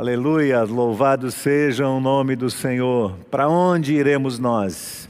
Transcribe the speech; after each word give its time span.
Aleluia, 0.00 0.62
louvado 0.62 1.30
seja 1.30 1.86
o 1.86 2.00
nome 2.00 2.34
do 2.34 2.48
Senhor. 2.48 3.18
Para 3.30 3.50
onde 3.50 3.92
iremos 3.92 4.38
nós? 4.38 5.06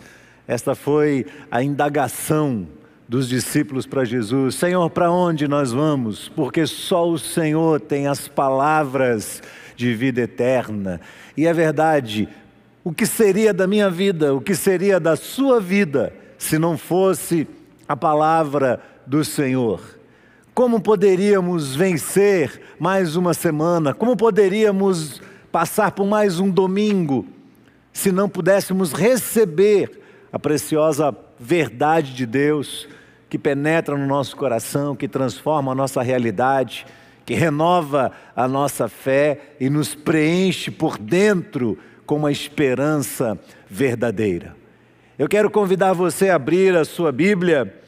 Esta 0.48 0.74
foi 0.74 1.26
a 1.48 1.62
indagação 1.62 2.66
dos 3.08 3.28
discípulos 3.28 3.86
para 3.86 4.04
Jesus: 4.04 4.56
Senhor, 4.56 4.90
para 4.90 5.08
onde 5.08 5.46
nós 5.46 5.70
vamos? 5.70 6.28
Porque 6.28 6.66
só 6.66 7.08
o 7.08 7.16
Senhor 7.20 7.78
tem 7.78 8.08
as 8.08 8.26
palavras 8.26 9.40
de 9.76 9.94
vida 9.94 10.22
eterna. 10.22 11.00
E 11.36 11.46
é 11.46 11.52
verdade, 11.52 12.28
o 12.82 12.92
que 12.92 13.06
seria 13.06 13.54
da 13.54 13.68
minha 13.68 13.88
vida, 13.88 14.34
o 14.34 14.40
que 14.40 14.56
seria 14.56 14.98
da 14.98 15.14
sua 15.14 15.60
vida, 15.60 16.12
se 16.36 16.58
não 16.58 16.76
fosse 16.76 17.46
a 17.86 17.96
palavra 17.96 18.80
do 19.06 19.24
Senhor? 19.24 19.99
Como 20.60 20.78
poderíamos 20.78 21.74
vencer 21.74 22.60
mais 22.78 23.16
uma 23.16 23.32
semana? 23.32 23.94
Como 23.94 24.14
poderíamos 24.14 25.22
passar 25.50 25.90
por 25.92 26.04
mais 26.04 26.38
um 26.38 26.50
domingo 26.50 27.26
se 27.94 28.12
não 28.12 28.28
pudéssemos 28.28 28.92
receber 28.92 29.98
a 30.30 30.38
preciosa 30.38 31.16
verdade 31.38 32.12
de 32.12 32.26
Deus 32.26 32.86
que 33.30 33.38
penetra 33.38 33.96
no 33.96 34.06
nosso 34.06 34.36
coração, 34.36 34.94
que 34.94 35.08
transforma 35.08 35.72
a 35.72 35.74
nossa 35.74 36.02
realidade, 36.02 36.86
que 37.24 37.32
renova 37.32 38.12
a 38.36 38.46
nossa 38.46 38.86
fé 38.86 39.54
e 39.58 39.70
nos 39.70 39.94
preenche 39.94 40.70
por 40.70 40.98
dentro 40.98 41.78
com 42.04 42.16
uma 42.16 42.30
esperança 42.30 43.38
verdadeira. 43.66 44.54
Eu 45.18 45.26
quero 45.26 45.50
convidar 45.50 45.94
você 45.94 46.28
a 46.28 46.34
abrir 46.34 46.76
a 46.76 46.84
sua 46.84 47.10
Bíblia 47.10 47.80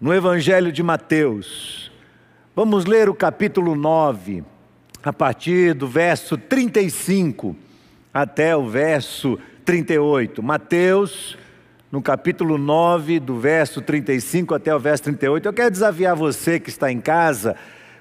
no 0.00 0.14
Evangelho 0.14 0.72
de 0.72 0.82
Mateus. 0.82 1.89
Vamos 2.54 2.84
ler 2.84 3.08
o 3.08 3.14
capítulo 3.14 3.76
9, 3.76 4.42
a 5.04 5.12
partir 5.12 5.72
do 5.72 5.86
verso 5.86 6.36
35 6.36 7.54
até 8.12 8.56
o 8.56 8.68
verso 8.68 9.38
38. 9.64 10.42
Mateus, 10.42 11.38
no 11.92 12.02
capítulo 12.02 12.58
9, 12.58 13.20
do 13.20 13.38
verso 13.38 13.80
35 13.80 14.52
até 14.52 14.74
o 14.74 14.80
verso 14.80 15.04
38. 15.04 15.46
Eu 15.46 15.52
quero 15.52 15.70
desafiar 15.70 16.16
você 16.16 16.58
que 16.58 16.70
está 16.70 16.90
em 16.90 17.00
casa, 17.00 17.54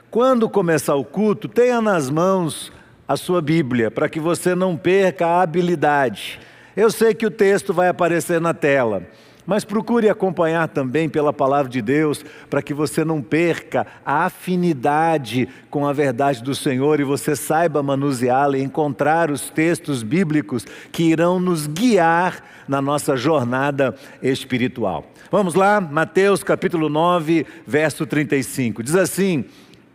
quando 0.09 0.49
começar 0.49 0.95
o 0.95 1.05
culto, 1.05 1.47
tenha 1.47 1.79
nas 1.79 2.09
mãos 2.09 2.73
a 3.07 3.15
sua 3.15 3.43
Bíblia, 3.43 3.91
para 3.91 4.09
que 4.09 4.19
você 4.19 4.55
não 4.55 4.75
perca 4.75 5.27
a 5.27 5.43
habilidade. 5.43 6.39
Eu 6.75 6.89
sei 6.89 7.13
que 7.13 7.27
o 7.27 7.31
texto 7.31 7.71
vai 7.71 7.87
aparecer 7.87 8.41
na 8.41 8.55
tela, 8.55 9.03
mas 9.50 9.66
procure 9.66 10.08
acompanhar 10.08 10.67
também 10.67 11.09
pela 11.09 11.33
palavra 11.33 11.72
de 11.72 11.81
Deus, 11.81 12.23
para 12.52 12.61
que 12.61 12.72
você 12.72 13.03
não 13.03 13.19
perca 13.19 13.88
a 14.05 14.25
afinidade 14.25 15.50
com 15.72 15.88
a 15.88 15.92
verdade 15.92 16.44
do 16.44 16.53
Senhor 16.53 17.00
e 17.00 17.03
você 17.03 17.36
saiba 17.36 17.81
manuseá-la 17.81 18.59
e 18.59 18.61
encontrar 18.61 19.31
os 19.31 19.50
textos 19.50 20.03
bíblicos 20.03 20.67
que 20.92 21.02
irão 21.02 21.39
nos 21.39 21.66
guiar 21.66 22.44
na 22.67 22.80
nossa 22.80 23.17
jornada 23.17 23.95
espiritual. 24.22 25.08
Vamos 25.31 25.55
lá, 25.55 25.81
Mateus 25.81 26.44
capítulo 26.44 26.88
9, 26.88 27.44
verso 27.66 28.05
35. 28.05 28.83
Diz 28.83 28.94
assim: 28.94 29.45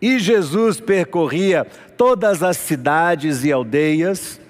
E 0.02 0.18
Jesus 0.18 0.80
percorria 0.80 1.64
todas 1.96 2.42
as 2.42 2.56
cidades 2.56 3.44
e 3.44 3.52
aldeias, 3.52 4.40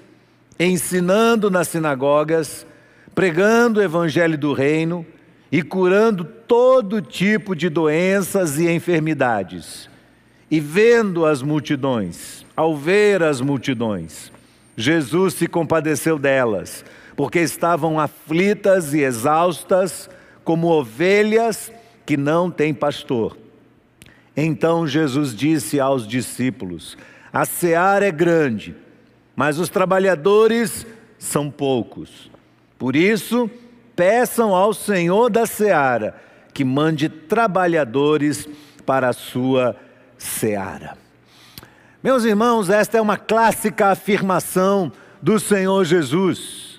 ensinando 0.59 1.51
nas 1.51 1.69
sinagogas, 1.69 2.67
pregando 3.15 3.81
o 3.81 3.83
evangelho 3.83 4.37
do 4.37 4.53
reino 4.53 5.07
e 5.51 5.62
curando 5.62 6.25
todo 6.25 7.01
tipo 7.01 7.55
de 7.55 7.69
doenças 7.69 8.59
e 8.59 8.69
enfermidades. 8.69 9.89
E 10.51 10.61
vendo 10.61 11.25
as 11.25 11.42
multidões, 11.42 12.45
ao 12.57 12.77
ver 12.77 13.23
as 13.23 13.41
multidões, 13.41 14.33
Jesus 14.77 15.35
se 15.35 15.47
compadeceu 15.47 16.19
delas, 16.19 16.85
porque 17.17 17.39
estavam 17.39 17.98
aflitas 18.01 18.92
e 18.92 19.01
exaustas, 19.01 20.11
como 20.42 20.69
ovelhas 20.69 21.73
que 22.05 22.17
não 22.17 22.51
têm 22.51 22.75
pastor. 22.75 23.36
Então 24.36 24.86
Jesus 24.86 25.35
disse 25.35 25.79
aos 25.79 26.07
discípulos: 26.07 26.96
a 27.33 27.45
seara 27.45 28.07
é 28.07 28.13
grande, 28.13 28.77
mas 29.35 29.58
os 29.58 29.69
trabalhadores 29.69 30.86
são 31.19 31.51
poucos. 31.51 32.31
Por 32.84 32.96
isso, 32.96 33.50
peçam 33.96 34.55
ao 34.55 34.74
Senhor 34.74 35.30
da 35.30 35.46
seara 35.46 36.14
que 36.52 36.62
mande 36.62 37.08
trabalhadores 37.08 38.46
para 38.84 39.08
a 39.08 39.12
sua 39.14 39.74
seara. 40.18 40.95
Meus 42.02 42.24
irmãos, 42.24 42.68
esta 42.68 42.98
é 42.98 43.00
uma 43.00 43.17
clássica 43.17 43.86
afirmação 43.86 44.92
do 45.22 45.40
Senhor 45.40 45.83
Jesus. 45.86 46.78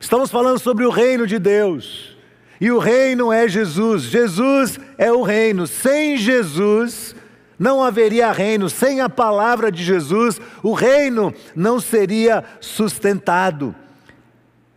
Estamos 0.00 0.32
falando 0.32 0.58
sobre 0.58 0.84
o 0.84 0.90
reino 0.90 1.28
de 1.28 1.38
Deus. 1.38 2.16
E 2.60 2.68
o 2.72 2.80
reino 2.80 3.32
é 3.32 3.46
Jesus. 3.46 4.02
Jesus 4.02 4.80
é 4.98 5.12
o 5.12 5.22
reino. 5.22 5.64
Sem 5.68 6.16
Jesus, 6.16 7.14
não 7.56 7.84
haveria 7.84 8.32
reino. 8.32 8.68
Sem 8.68 9.00
a 9.00 9.08
palavra 9.08 9.70
de 9.70 9.84
Jesus, 9.84 10.40
o 10.60 10.72
reino 10.72 11.32
não 11.54 11.78
seria 11.78 12.42
sustentado. 12.60 13.76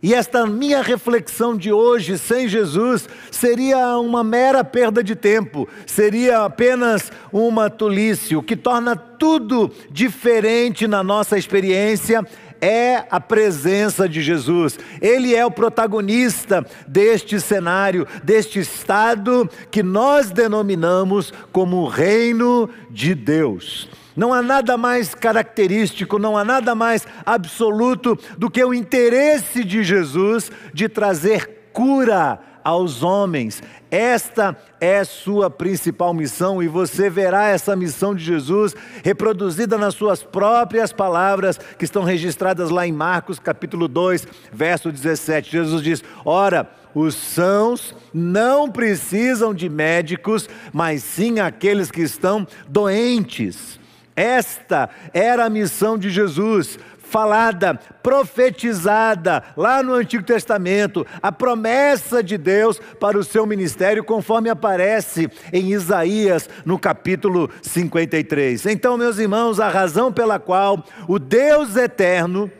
E 0.06 0.14
esta 0.14 0.46
minha 0.46 0.82
reflexão 0.82 1.56
de 1.56 1.72
hoje, 1.72 2.16
sem 2.16 2.46
Jesus, 2.46 3.08
seria 3.28 3.98
uma 3.98 4.22
mera 4.22 4.62
perda 4.62 5.02
de 5.02 5.16
tempo, 5.16 5.68
seria 5.84 6.44
apenas 6.44 7.10
uma 7.32 7.68
tolice. 7.68 8.36
O 8.36 8.42
que 8.42 8.54
torna 8.54 8.94
tudo 8.94 9.68
diferente 9.90 10.86
na 10.86 11.02
nossa 11.02 11.36
experiência 11.36 12.24
é 12.60 13.04
a 13.10 13.18
presença 13.18 14.08
de 14.08 14.22
Jesus. 14.22 14.78
Ele 15.02 15.34
é 15.34 15.44
o 15.44 15.50
protagonista 15.50 16.64
deste 16.86 17.40
cenário, 17.40 18.06
deste 18.22 18.60
estado 18.60 19.50
que 19.72 19.82
nós 19.82 20.30
denominamos 20.30 21.32
como 21.50 21.78
o 21.78 21.88
reino 21.88 22.70
de 22.92 23.12
Deus. 23.12 23.88
Não 24.16 24.32
há 24.32 24.40
nada 24.42 24.76
mais 24.76 25.14
característico, 25.14 26.18
não 26.18 26.36
há 26.36 26.44
nada 26.44 26.74
mais 26.74 27.06
absoluto 27.24 28.18
do 28.38 28.50
que 28.50 28.64
o 28.64 28.72
interesse 28.72 29.62
de 29.62 29.84
Jesus 29.84 30.50
de 30.72 30.88
trazer 30.88 31.68
cura 31.72 32.40
aos 32.64 33.02
homens. 33.02 33.62
Esta 33.90 34.56
é 34.80 35.04
sua 35.04 35.48
principal 35.48 36.12
missão 36.12 36.60
e 36.60 36.66
você 36.66 37.08
verá 37.08 37.46
essa 37.46 37.76
missão 37.76 38.12
de 38.12 38.24
Jesus 38.24 38.74
reproduzida 39.04 39.78
nas 39.78 39.94
suas 39.94 40.22
próprias 40.22 40.92
palavras 40.92 41.58
que 41.78 41.84
estão 41.84 42.02
registradas 42.02 42.70
lá 42.70 42.84
em 42.84 42.92
Marcos 42.92 43.38
capítulo 43.38 43.86
2, 43.86 44.26
verso 44.52 44.90
17. 44.90 45.52
Jesus 45.52 45.82
diz: 45.82 46.02
"Ora, 46.24 46.68
os 46.92 47.14
sãos 47.14 47.94
não 48.12 48.68
precisam 48.68 49.54
de 49.54 49.68
médicos, 49.68 50.48
mas 50.72 51.04
sim 51.04 51.38
aqueles 51.38 51.90
que 51.90 52.02
estão 52.02 52.44
doentes." 52.68 53.78
Esta 54.16 54.88
era 55.12 55.44
a 55.44 55.50
missão 55.50 55.98
de 55.98 56.08
Jesus, 56.08 56.78
falada, 56.98 57.78
profetizada 58.02 59.42
lá 59.56 59.82
no 59.82 59.92
Antigo 59.92 60.24
Testamento, 60.24 61.06
a 61.22 61.30
promessa 61.30 62.22
de 62.22 62.36
Deus 62.36 62.80
para 62.98 63.18
o 63.18 63.24
seu 63.24 63.46
ministério, 63.46 64.02
conforme 64.02 64.48
aparece 64.48 65.30
em 65.52 65.72
Isaías, 65.72 66.48
no 66.64 66.78
capítulo 66.78 67.50
53. 67.62 68.66
Então, 68.66 68.96
meus 68.96 69.18
irmãos, 69.18 69.60
a 69.60 69.68
razão 69.68 70.12
pela 70.12 70.38
qual 70.38 70.84
o 71.06 71.18
Deus 71.18 71.76
eterno 71.76 72.50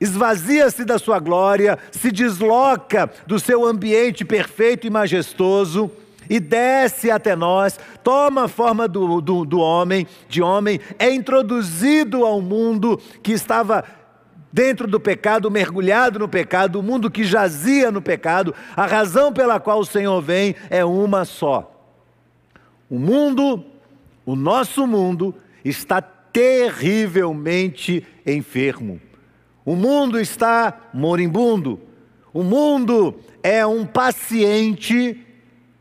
esvazia-se 0.00 0.84
da 0.84 0.98
sua 0.98 1.18
glória, 1.18 1.78
se 1.90 2.10
desloca 2.10 3.10
do 3.26 3.38
seu 3.38 3.64
ambiente 3.64 4.24
perfeito 4.24 4.86
e 4.86 4.90
majestoso, 4.90 5.90
e 6.28 6.40
desce 6.40 7.10
até 7.10 7.36
nós, 7.36 7.78
toma 8.02 8.44
a 8.44 8.48
forma 8.48 8.86
do, 8.86 9.20
do, 9.20 9.44
do, 9.44 9.58
homem, 9.58 10.06
de 10.28 10.42
homem, 10.42 10.80
é 10.98 11.12
introduzido 11.12 12.24
ao 12.24 12.40
mundo 12.40 13.00
que 13.22 13.32
estava 13.32 13.84
dentro 14.52 14.86
do 14.86 15.00
pecado, 15.00 15.50
mergulhado 15.50 16.18
no 16.18 16.28
pecado, 16.28 16.78
o 16.78 16.82
mundo 16.82 17.10
que 17.10 17.24
jazia 17.24 17.90
no 17.90 18.00
pecado. 18.00 18.54
A 18.76 18.86
razão 18.86 19.32
pela 19.32 19.58
qual 19.58 19.80
o 19.80 19.84
Senhor 19.84 20.20
vem 20.22 20.54
é 20.70 20.84
uma 20.84 21.24
só. 21.24 21.70
O 22.88 22.98
mundo, 22.98 23.64
o 24.24 24.36
nosso 24.36 24.86
mundo, 24.86 25.34
está 25.64 26.00
terrivelmente 26.00 28.06
enfermo. 28.24 29.00
O 29.64 29.74
mundo 29.74 30.20
está 30.20 30.90
moribundo. 30.92 31.80
O 32.32 32.42
mundo 32.42 33.14
é 33.42 33.66
um 33.66 33.86
paciente 33.86 35.23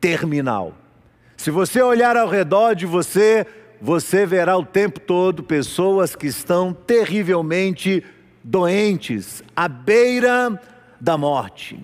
terminal. 0.03 0.73
Se 1.37 1.49
você 1.49 1.81
olhar 1.81 2.17
ao 2.17 2.27
redor 2.27 2.73
de 2.73 2.85
você, 2.85 3.47
você 3.79 4.25
verá 4.25 4.57
o 4.57 4.65
tempo 4.65 4.99
todo 4.99 5.41
pessoas 5.41 6.13
que 6.13 6.27
estão 6.27 6.73
terrivelmente 6.73 8.03
doentes, 8.43 9.41
à 9.55 9.69
beira 9.69 10.59
da 10.99 11.17
morte. 11.17 11.79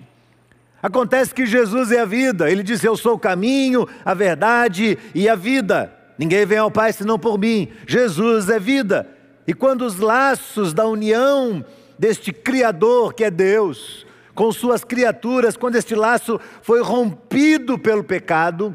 Acontece 0.82 1.34
que 1.34 1.46
Jesus 1.46 1.90
é 1.92 2.00
a 2.00 2.04
vida, 2.04 2.50
ele 2.50 2.62
disse: 2.62 2.86
Eu 2.86 2.94
sou 2.94 3.14
o 3.14 3.18
caminho, 3.18 3.88
a 4.04 4.12
verdade 4.12 4.98
e 5.14 5.26
a 5.26 5.34
vida. 5.34 5.90
Ninguém 6.18 6.44
vem 6.44 6.58
ao 6.58 6.70
Pai 6.70 6.92
senão 6.92 7.18
por 7.18 7.38
mim. 7.38 7.68
Jesus 7.86 8.50
é 8.50 8.60
vida. 8.60 9.08
e 9.46 9.54
quando 9.54 9.80
os 9.80 9.98
laços 9.98 10.74
da 10.74 10.86
união 10.86 11.64
deste 11.98 12.34
Criador, 12.34 13.14
que 13.14 13.24
é 13.24 13.30
Deus, 13.30 14.06
com 14.34 14.52
suas 14.52 14.84
criaturas, 14.84 15.56
quando 15.56 15.76
este 15.76 15.94
laço 15.94 16.40
foi 16.62 16.82
rompido 16.82 17.78
pelo 17.78 18.04
pecado, 18.04 18.74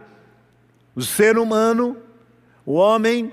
o 0.95 1.01
ser 1.01 1.37
humano, 1.37 1.97
o 2.65 2.73
homem, 2.73 3.31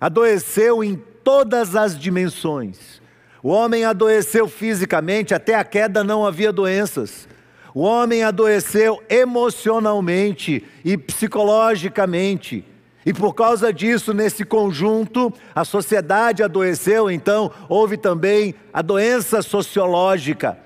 adoeceu 0.00 0.82
em 0.82 0.96
todas 1.24 1.76
as 1.76 1.98
dimensões. 1.98 3.00
O 3.42 3.48
homem 3.48 3.84
adoeceu 3.84 4.48
fisicamente, 4.48 5.34
até 5.34 5.54
a 5.54 5.64
queda 5.64 6.04
não 6.04 6.24
havia 6.24 6.52
doenças. 6.52 7.28
O 7.74 7.82
homem 7.82 8.22
adoeceu 8.22 9.02
emocionalmente 9.08 10.64
e 10.84 10.96
psicologicamente. 10.96 12.64
E 13.04 13.12
por 13.12 13.34
causa 13.34 13.72
disso, 13.72 14.14
nesse 14.14 14.44
conjunto, 14.44 15.32
a 15.54 15.64
sociedade 15.64 16.42
adoeceu, 16.42 17.10
então 17.10 17.50
houve 17.68 17.96
também 17.96 18.54
a 18.72 18.80
doença 18.80 19.42
sociológica. 19.42 20.56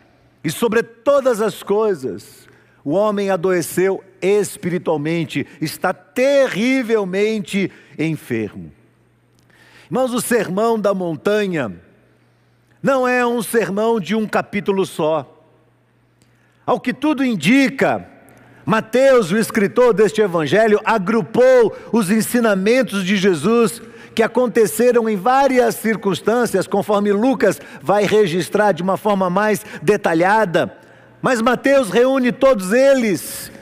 E 0.47 0.51
sobre 0.53 0.81
todas 0.81 1.43
as 1.43 1.61
coisas, 1.61 2.49
o 2.85 2.93
homem 2.93 3.31
adoeceu 3.31 4.01
espiritualmente, 4.23 5.45
está 5.61 5.93
terrivelmente 5.93 7.69
enfermo. 7.99 8.71
Irmãos, 9.87 10.15
o 10.15 10.21
sermão 10.21 10.79
da 10.79 10.95
montanha 10.95 11.73
não 12.81 13.09
é 13.09 13.27
um 13.27 13.43
sermão 13.43 13.99
de 13.99 14.15
um 14.15 14.25
capítulo 14.25 14.87
só. 14.87 15.45
Ao 16.65 16.79
que 16.79 16.95
tudo 16.95 17.25
indica, 17.25 18.09
Mateus, 18.65 19.33
o 19.33 19.37
escritor 19.37 19.93
deste 19.93 20.21
evangelho, 20.21 20.81
agrupou 20.85 21.77
os 21.91 22.09
ensinamentos 22.09 23.05
de 23.05 23.17
Jesus 23.17 23.83
que 24.17 24.23
aconteceram 24.23 25.11
em 25.11 25.15
várias 25.15 25.75
circunstâncias, 25.75 26.67
conforme 26.67 27.13
Lucas 27.13 27.61
vai 27.83 28.07
registrar 28.07 28.73
de 28.73 28.83
uma 28.83 28.97
forma 28.97 29.29
mais 29.29 29.63
detalhada. 29.83 30.75
Mas 31.21 31.43
Mateus 31.43 31.91
reúne 31.91 32.33
todos 32.33 32.73
eles 32.73 33.53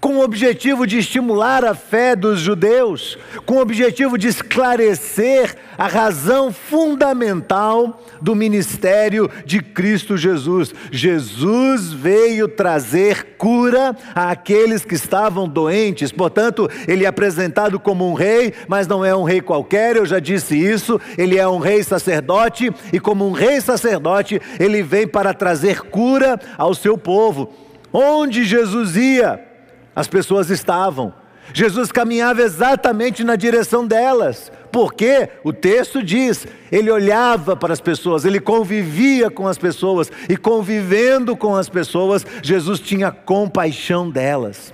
com 0.00 0.16
o 0.16 0.22
objetivo 0.22 0.86
de 0.86 0.98
estimular 0.98 1.64
a 1.64 1.74
fé 1.74 2.14
dos 2.14 2.40
judeus, 2.40 3.18
com 3.44 3.54
o 3.54 3.60
objetivo 3.60 4.16
de 4.16 4.28
esclarecer 4.28 5.56
a 5.76 5.86
razão 5.86 6.52
fundamental 6.52 8.02
do 8.20 8.34
ministério 8.34 9.30
de 9.44 9.60
Cristo 9.60 10.16
Jesus. 10.16 10.74
Jesus 10.90 11.92
veio 11.92 12.48
trazer 12.48 13.36
cura 13.36 13.96
àqueles 14.14 14.84
que 14.84 14.94
estavam 14.94 15.48
doentes, 15.48 16.12
portanto, 16.12 16.68
ele 16.86 17.04
é 17.04 17.08
apresentado 17.08 17.78
como 17.78 18.08
um 18.08 18.14
rei, 18.14 18.52
mas 18.66 18.86
não 18.86 19.04
é 19.04 19.14
um 19.14 19.24
rei 19.24 19.40
qualquer, 19.40 19.96
eu 19.96 20.06
já 20.06 20.18
disse 20.18 20.56
isso, 20.56 21.00
ele 21.16 21.38
é 21.38 21.46
um 21.46 21.58
rei 21.58 21.82
sacerdote, 21.82 22.72
e 22.92 23.00
como 23.00 23.26
um 23.26 23.32
rei 23.32 23.60
sacerdote, 23.60 24.40
ele 24.58 24.82
vem 24.82 25.06
para 25.06 25.34
trazer 25.34 25.82
cura 25.82 26.38
ao 26.56 26.74
seu 26.74 26.96
povo. 26.98 27.52
Onde 27.92 28.44
Jesus 28.44 28.96
ia? 28.96 29.47
As 29.98 30.06
pessoas 30.06 30.48
estavam. 30.48 31.12
Jesus 31.52 31.90
caminhava 31.90 32.42
exatamente 32.42 33.24
na 33.24 33.34
direção 33.34 33.84
delas, 33.84 34.52
porque 34.70 35.28
o 35.42 35.52
texto 35.52 36.04
diz, 36.04 36.46
ele 36.70 36.88
olhava 36.88 37.56
para 37.56 37.72
as 37.72 37.80
pessoas, 37.80 38.24
ele 38.24 38.38
convivia 38.38 39.28
com 39.28 39.48
as 39.48 39.58
pessoas, 39.58 40.08
e 40.28 40.36
convivendo 40.36 41.36
com 41.36 41.56
as 41.56 41.68
pessoas, 41.68 42.24
Jesus 42.44 42.78
tinha 42.78 43.10
compaixão 43.10 44.08
delas. 44.08 44.72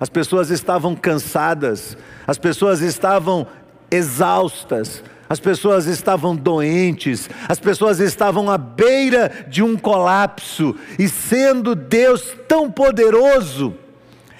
As 0.00 0.08
pessoas 0.08 0.50
estavam 0.50 0.96
cansadas, 0.96 1.96
as 2.26 2.36
pessoas 2.36 2.80
estavam 2.80 3.46
exaustas, 3.88 5.00
as 5.28 5.38
pessoas 5.38 5.86
estavam 5.86 6.34
doentes, 6.34 7.30
as 7.48 7.60
pessoas 7.60 8.00
estavam 8.00 8.50
à 8.50 8.58
beira 8.58 9.46
de 9.46 9.62
um 9.62 9.76
colapso, 9.76 10.74
e 10.98 11.08
sendo 11.08 11.76
Deus 11.76 12.34
tão 12.48 12.68
poderoso, 12.68 13.85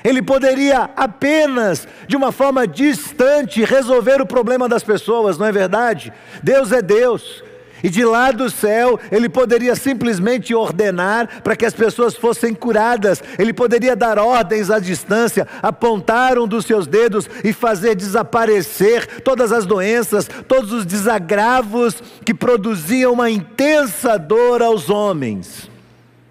ele 0.06 0.22
poderia 0.22 0.88
apenas, 0.96 1.86
de 2.06 2.16
uma 2.16 2.30
forma 2.30 2.64
distante, 2.66 3.64
resolver 3.64 4.20
o 4.20 4.26
problema 4.26 4.68
das 4.68 4.84
pessoas, 4.84 5.36
não 5.36 5.46
é 5.46 5.50
verdade? 5.50 6.12
Deus 6.42 6.70
é 6.70 6.80
Deus. 6.80 7.42
E 7.82 7.90
de 7.90 8.04
lá 8.04 8.30
do 8.30 8.48
céu, 8.48 9.00
ele 9.10 9.28
poderia 9.28 9.74
simplesmente 9.74 10.54
ordenar 10.54 11.42
para 11.42 11.56
que 11.56 11.66
as 11.66 11.74
pessoas 11.74 12.14
fossem 12.14 12.54
curadas, 12.54 13.22
ele 13.38 13.52
poderia 13.52 13.96
dar 13.96 14.18
ordens 14.18 14.70
à 14.70 14.78
distância, 14.78 15.46
apontar 15.60 16.38
um 16.38 16.46
dos 16.46 16.64
seus 16.64 16.86
dedos 16.86 17.28
e 17.42 17.52
fazer 17.52 17.96
desaparecer 17.96 19.22
todas 19.22 19.52
as 19.52 19.66
doenças, 19.66 20.28
todos 20.46 20.72
os 20.72 20.86
desagravos 20.86 22.02
que 22.24 22.32
produziam 22.32 23.12
uma 23.12 23.28
intensa 23.28 24.16
dor 24.16 24.62
aos 24.62 24.88
homens. 24.88 25.68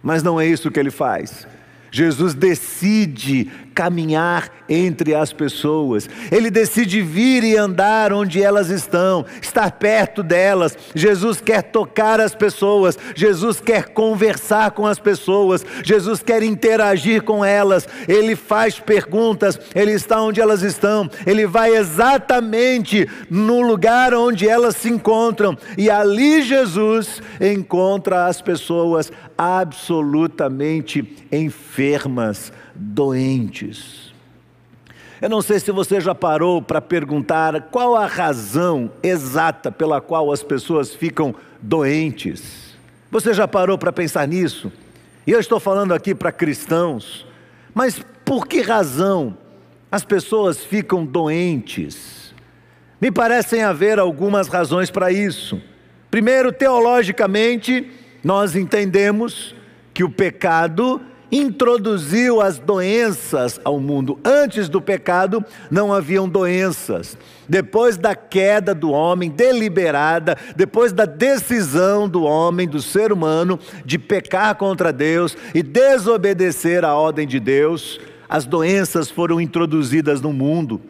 Mas 0.02 0.24
não 0.24 0.40
é 0.40 0.48
isso 0.48 0.72
que 0.72 0.80
ele 0.80 0.92
faz. 0.92 1.46
Jesus 1.96 2.34
decide 2.34 3.50
caminhar 3.76 4.50
entre 4.70 5.14
as 5.14 5.34
pessoas, 5.34 6.10
ele 6.32 6.50
decide 6.50 7.02
vir 7.02 7.44
e 7.44 7.58
andar 7.58 8.14
onde 8.14 8.42
elas 8.42 8.70
estão, 8.70 9.26
estar 9.42 9.70
perto 9.74 10.24
delas. 10.24 10.78
Jesus 10.96 11.42
quer 11.42 11.62
tocar 11.62 12.22
as 12.22 12.34
pessoas, 12.34 12.98
Jesus 13.14 13.60
quer 13.60 13.90
conversar 13.90 14.72
com 14.72 14.88
as 14.88 14.98
pessoas, 14.98 15.66
Jesus 15.84 16.24
quer 16.24 16.42
interagir 16.42 17.22
com 17.24 17.44
elas. 17.44 17.88
Ele 18.08 18.36
faz 18.36 18.80
perguntas, 18.80 19.60
ele 19.76 19.92
está 19.92 20.22
onde 20.22 20.40
elas 20.40 20.62
estão, 20.62 21.10
ele 21.28 21.46
vai 21.46 21.76
exatamente 21.76 23.08
no 23.30 23.62
lugar 23.62 24.14
onde 24.14 24.48
elas 24.48 24.78
se 24.78 24.90
encontram, 24.90 25.58
e 25.78 25.90
ali 25.90 26.42
Jesus 26.42 27.22
encontra 27.42 28.26
as 28.26 28.42
pessoas 28.42 29.12
absolutamente 29.38 31.04
enfermas 31.30 32.54
doentes. 32.76 34.14
Eu 35.22 35.30
não 35.30 35.42
sei 35.42 35.60
se 35.60 35.72
você 35.72 36.02
já 36.02 36.14
parou 36.14 36.62
para 36.62 36.82
perguntar 36.82 37.70
qual 37.72 37.96
a 37.96 38.06
razão 38.06 38.92
exata 39.02 39.72
pela 39.72 40.02
qual 40.02 40.32
as 40.32 40.44
pessoas 40.44 40.94
ficam 40.94 41.34
doentes. 41.62 42.76
Você 43.10 43.34
já 43.34 43.48
parou 43.48 43.78
para 43.78 43.94
pensar 43.94 44.28
nisso? 44.28 44.72
E 45.26 45.32
eu 45.32 45.40
estou 45.40 45.60
falando 45.60 45.94
aqui 45.94 46.14
para 46.14 46.32
cristãos, 46.32 47.26
mas 47.74 48.00
por 48.26 48.46
que 48.46 48.62
razão 48.62 49.38
as 49.92 50.04
pessoas 50.04 50.64
ficam 50.64 51.06
doentes? 51.06 52.34
Me 53.00 53.10
parecem 53.10 53.64
haver 53.64 54.00
algumas 54.00 54.48
razões 54.48 54.92
para 54.92 55.12
isso. 55.12 55.62
Primeiro, 56.12 56.52
teologicamente, 56.52 57.90
nós 58.24 58.56
entendemos 58.56 59.56
que 59.94 60.04
o 60.04 60.10
pecado 60.10 61.02
introduziu 61.36 62.40
as 62.40 62.58
doenças 62.58 63.60
ao 63.64 63.80
mundo. 63.80 64.18
Antes 64.24 64.70
do 64.70 64.82
pecado 64.82 65.44
não 65.70 65.92
haviam 65.92 66.30
doenças. 66.30 67.18
Depois 67.48 67.98
da 67.98 68.16
queda 68.16 68.74
do 68.74 68.92
homem 68.92 69.30
deliberada, 69.30 70.38
depois 70.56 70.94
da 70.94 71.06
decisão 71.06 72.08
do 72.08 72.24
homem, 72.24 72.68
do 72.68 72.82
ser 72.82 73.12
humano, 73.12 73.60
de 73.84 74.00
pecar 74.00 74.56
contra 74.56 74.94
Deus 74.94 75.38
e 75.54 75.62
desobedecer 75.62 76.86
à 76.86 76.96
ordem 76.96 77.28
de 77.28 77.40
Deus, 77.40 78.00
as 78.30 78.46
doenças 78.46 79.12
foram 79.12 79.40
introduzidas 79.42 80.22
no 80.22 80.32
mundo. 80.32 80.82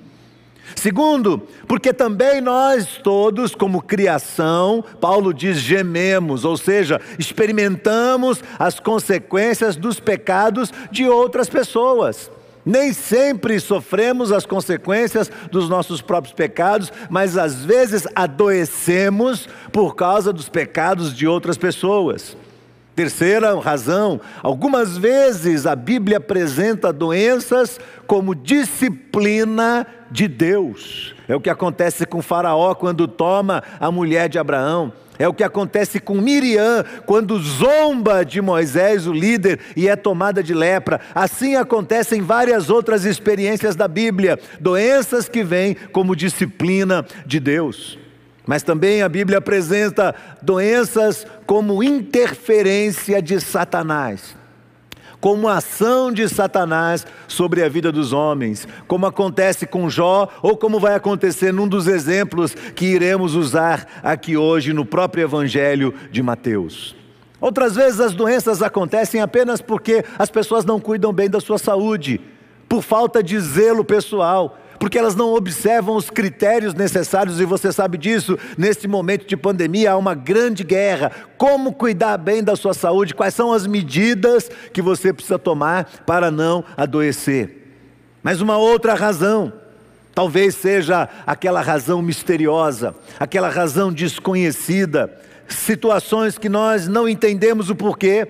Segundo, 0.75 1.41
porque 1.67 1.93
também 1.93 2.41
nós 2.41 2.99
todos, 3.01 3.55
como 3.55 3.81
criação, 3.81 4.83
Paulo 4.99 5.33
diz 5.33 5.57
gememos, 5.57 6.43
ou 6.45 6.57
seja, 6.57 6.99
experimentamos 7.17 8.43
as 8.59 8.79
consequências 8.79 9.75
dos 9.75 9.99
pecados 9.99 10.71
de 10.91 11.07
outras 11.07 11.49
pessoas. 11.49 12.29
Nem 12.65 12.93
sempre 12.93 13.59
sofremos 13.59 14.31
as 14.31 14.45
consequências 14.45 15.31
dos 15.51 15.69
nossos 15.69 16.01
próprios 16.01 16.33
pecados, 16.33 16.91
mas 17.09 17.37
às 17.37 17.63
vezes 17.63 18.07
adoecemos 18.15 19.47
por 19.71 19.95
causa 19.95 20.33
dos 20.33 20.49
pecados 20.49 21.15
de 21.15 21.27
outras 21.27 21.57
pessoas. 21.57 22.35
Terceira 22.95 23.59
razão, 23.59 24.21
algumas 24.41 24.97
vezes 24.97 25.65
a 25.65 25.75
Bíblia 25.75 26.17
apresenta 26.17 26.93
doenças 26.93 27.77
como 28.07 28.33
disciplina 28.33 29.85
de 30.09 30.29
Deus. 30.29 31.13
É 31.27 31.35
o 31.35 31.41
que 31.41 31.49
acontece 31.49 32.05
com 32.05 32.21
Faraó 32.21 32.73
quando 32.73 33.05
toma 33.05 33.61
a 33.81 33.91
mulher 33.91 34.29
de 34.29 34.39
Abraão. 34.39 34.93
É 35.19 35.27
o 35.27 35.33
que 35.33 35.43
acontece 35.43 35.99
com 35.99 36.15
Miriam 36.15 36.85
quando 37.05 37.37
zomba 37.37 38.23
de 38.23 38.41
Moisés, 38.41 39.07
o 39.07 39.13
líder, 39.13 39.59
e 39.75 39.89
é 39.89 39.95
tomada 39.97 40.41
de 40.41 40.53
lepra. 40.53 41.01
Assim 41.13 41.55
acontece 41.55 42.15
em 42.15 42.21
várias 42.21 42.69
outras 42.69 43.03
experiências 43.03 43.75
da 43.75 43.89
Bíblia, 43.89 44.39
doenças 44.59 45.27
que 45.27 45.43
vêm 45.43 45.75
como 45.91 46.15
disciplina 46.15 47.05
de 47.25 47.41
Deus. 47.41 48.04
Mas 48.45 48.63
também 48.63 49.01
a 49.01 49.09
Bíblia 49.09 49.39
apresenta 49.39 50.13
doenças 50.41 51.25
como 51.45 51.83
interferência 51.83 53.21
de 53.21 53.39
Satanás. 53.39 54.35
como 55.25 55.49
ação 55.49 56.11
de 56.11 56.29
Satanás 56.29 57.03
sobre 57.27 57.63
a 57.63 57.67
vida 57.67 57.91
dos 57.91 58.13
homens, 58.13 58.67
como 58.87 59.07
acontece 59.07 59.65
com 59.65 59.89
Jó 59.89 60.29
ou 60.43 60.55
como 60.55 60.79
vai 60.79 60.93
acontecer 60.93 61.51
num 61.51 61.67
dos 61.67 61.87
exemplos 61.87 62.53
que 62.53 62.85
iremos 62.85 63.33
usar 63.33 63.87
aqui 64.03 64.37
hoje 64.37 64.71
no 64.71 64.85
próprio 64.85 65.23
Evangelho 65.23 65.95
de 66.11 66.21
Mateus. 66.21 66.95
Outras 67.41 67.75
vezes 67.75 67.99
as 67.99 68.13
doenças 68.13 68.61
acontecem 68.61 69.19
apenas 69.19 69.61
porque 69.61 70.05
as 70.19 70.29
pessoas 70.29 70.63
não 70.63 70.79
cuidam 70.79 71.11
bem 71.11 71.27
da 71.27 71.39
sua 71.39 71.57
saúde, 71.57 72.21
por 72.69 72.83
falta 72.83 73.23
de 73.23 73.39
zelo 73.39 73.83
pessoal, 73.83 74.59
porque 74.85 74.99
elas 74.99 75.15
não 75.15 75.33
observam 75.33 75.95
os 75.95 76.11
critérios 76.11 76.75
necessários, 76.75 77.41
e 77.41 77.43
você 77.43 77.71
sabe 77.71 77.97
disso, 77.97 78.37
neste 78.55 78.87
momento 78.87 79.25
de 79.25 79.35
pandemia 79.35 79.93
há 79.93 79.97
uma 79.97 80.13
grande 80.13 80.63
guerra. 80.63 81.11
Como 81.39 81.73
cuidar 81.73 82.17
bem 82.17 82.43
da 82.43 82.55
sua 82.55 82.71
saúde? 82.71 83.15
Quais 83.15 83.33
são 83.33 83.51
as 83.51 83.65
medidas 83.65 84.47
que 84.71 84.83
você 84.83 85.11
precisa 85.11 85.39
tomar 85.39 85.85
para 86.05 86.29
não 86.29 86.63
adoecer? 86.77 87.63
Mas 88.21 88.41
uma 88.41 88.59
outra 88.59 88.93
razão, 88.93 89.51
talvez 90.13 90.53
seja 90.53 91.09
aquela 91.25 91.61
razão 91.61 91.99
misteriosa, 91.99 92.93
aquela 93.19 93.49
razão 93.49 93.91
desconhecida, 93.91 95.11
situações 95.47 96.37
que 96.37 96.47
nós 96.47 96.87
não 96.87 97.09
entendemos 97.09 97.71
o 97.71 97.75
porquê 97.75 98.27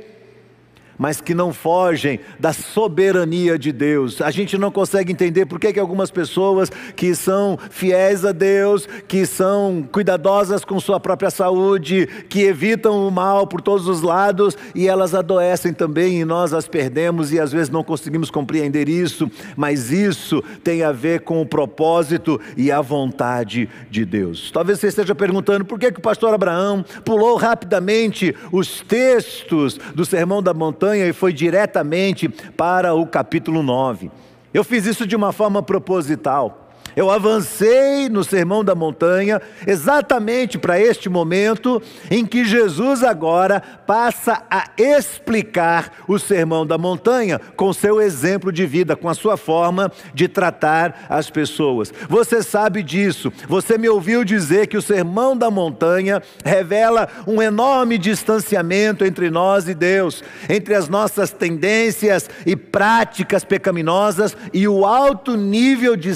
mas 0.98 1.22
que 1.22 1.34
não 1.34 1.54
fogem 1.54 2.20
da 2.40 2.54
soberania 2.54 3.58
de 3.58 3.72
Deus. 3.72 4.22
A 4.22 4.32
gente 4.32 4.58
não 4.58 4.72
consegue 4.72 5.12
entender 5.12 5.46
por 5.46 5.60
que, 5.60 5.74
que 5.74 5.80
algumas 5.80 6.12
pessoas 6.12 6.72
que 6.96 7.14
são 7.16 7.58
fiéis 7.70 8.26
a 8.26 8.32
Deus, 8.32 8.88
que 9.08 9.26
são 9.26 9.88
cuidadosas 9.92 10.64
com 10.64 10.80
sua 10.80 11.00
própria 11.00 11.30
saúde, 11.30 12.08
que 12.30 12.44
evitam 12.44 13.08
o 13.08 13.12
mal 13.12 13.48
por 13.48 13.62
todos 13.62 13.88
os 13.88 14.02
lados 14.02 14.58
e 14.74 14.88
elas 14.88 15.14
adoecem 15.14 15.74
também 15.74 16.22
e 16.22 16.26
nós 16.26 16.54
as 16.54 16.68
perdemos 16.68 17.32
e 17.32 17.40
às 17.40 17.52
vezes 17.52 17.70
não 17.70 17.84
conseguimos 17.84 18.30
compreender 18.30 18.90
isso, 18.90 19.30
mas 19.56 19.92
isso 19.92 20.44
tem 20.64 20.84
a 20.84 20.92
ver 20.92 21.22
com 21.22 21.42
o 21.42 21.46
propósito 21.46 22.40
e 22.56 22.72
a 22.72 22.82
vontade 22.82 23.70
de 23.90 24.06
Deus. 24.06 24.52
Talvez 24.52 24.80
você 24.80 24.88
esteja 24.88 25.16
perguntando 25.16 25.66
por 25.66 25.80
que, 25.80 25.92
que 25.92 26.00
o 26.00 26.04
pastor 26.04 26.34
Abraão 26.34 26.84
pulou 27.04 27.36
rapidamente 27.36 28.36
os 28.52 28.82
textos 28.82 29.80
do 29.94 30.06
Sermão 30.06 30.42
da 30.42 30.54
Montanha 30.54 30.85
montanha 30.86 31.08
e 31.08 31.14
foi 31.14 31.34
diretamente 31.34 32.30
para 32.30 32.94
o 32.94 33.08
capítulo 33.08 33.64
9. 33.64 34.12
Eu 34.54 34.64
fiz 34.64 34.86
isso 34.86 35.08
de 35.08 35.16
uma 35.16 35.32
forma 35.32 35.64
proposital. 35.64 36.65
Eu 36.96 37.12
avancei 37.12 38.08
no 38.10 38.24
Sermão 38.24 38.64
da 38.64 38.74
Montanha 38.74 39.42
exatamente 39.68 40.58
para 40.58 40.80
este 40.80 41.10
momento 41.10 41.82
em 42.10 42.26
que 42.26 42.46
Jesus 42.46 43.04
agora 43.04 43.62
passa 43.86 44.44
a 44.50 44.70
explicar 44.78 45.92
o 46.08 46.18
Sermão 46.18 46.66
da 46.66 46.78
Montanha 46.78 47.40
com 47.56 47.74
seu 47.74 48.02
exemplo 48.02 48.52
de 48.52 48.66
vida, 48.66 48.96
com 48.96 49.10
a 49.10 49.14
sua 49.14 49.36
forma 49.36 49.92
de 50.14 50.28
tratar 50.28 51.06
as 51.10 51.30
pessoas. 51.30 51.94
Você 52.08 52.42
sabe 52.42 52.82
disso. 52.82 53.32
Você 53.48 53.78
me 53.78 53.90
ouviu 53.90 54.24
dizer 54.24 54.68
que 54.68 54.78
o 54.78 54.82
Sermão 54.82 55.36
da 55.36 55.52
Montanha 55.52 56.22
revela 56.44 57.10
um 57.28 57.42
enorme 57.42 57.98
distanciamento 57.98 59.04
entre 59.04 59.30
nós 59.30 59.68
e 59.68 59.74
Deus, 59.74 60.24
entre 60.50 60.74
as 60.74 60.88
nossas 60.88 61.32
tendências 61.32 62.30
e 62.46 62.56
práticas 62.56 63.44
pecaminosas 63.44 64.36
e 64.54 64.68
o 64.68 64.86
alto 64.86 65.36
nível 65.36 65.96
de 65.96 66.16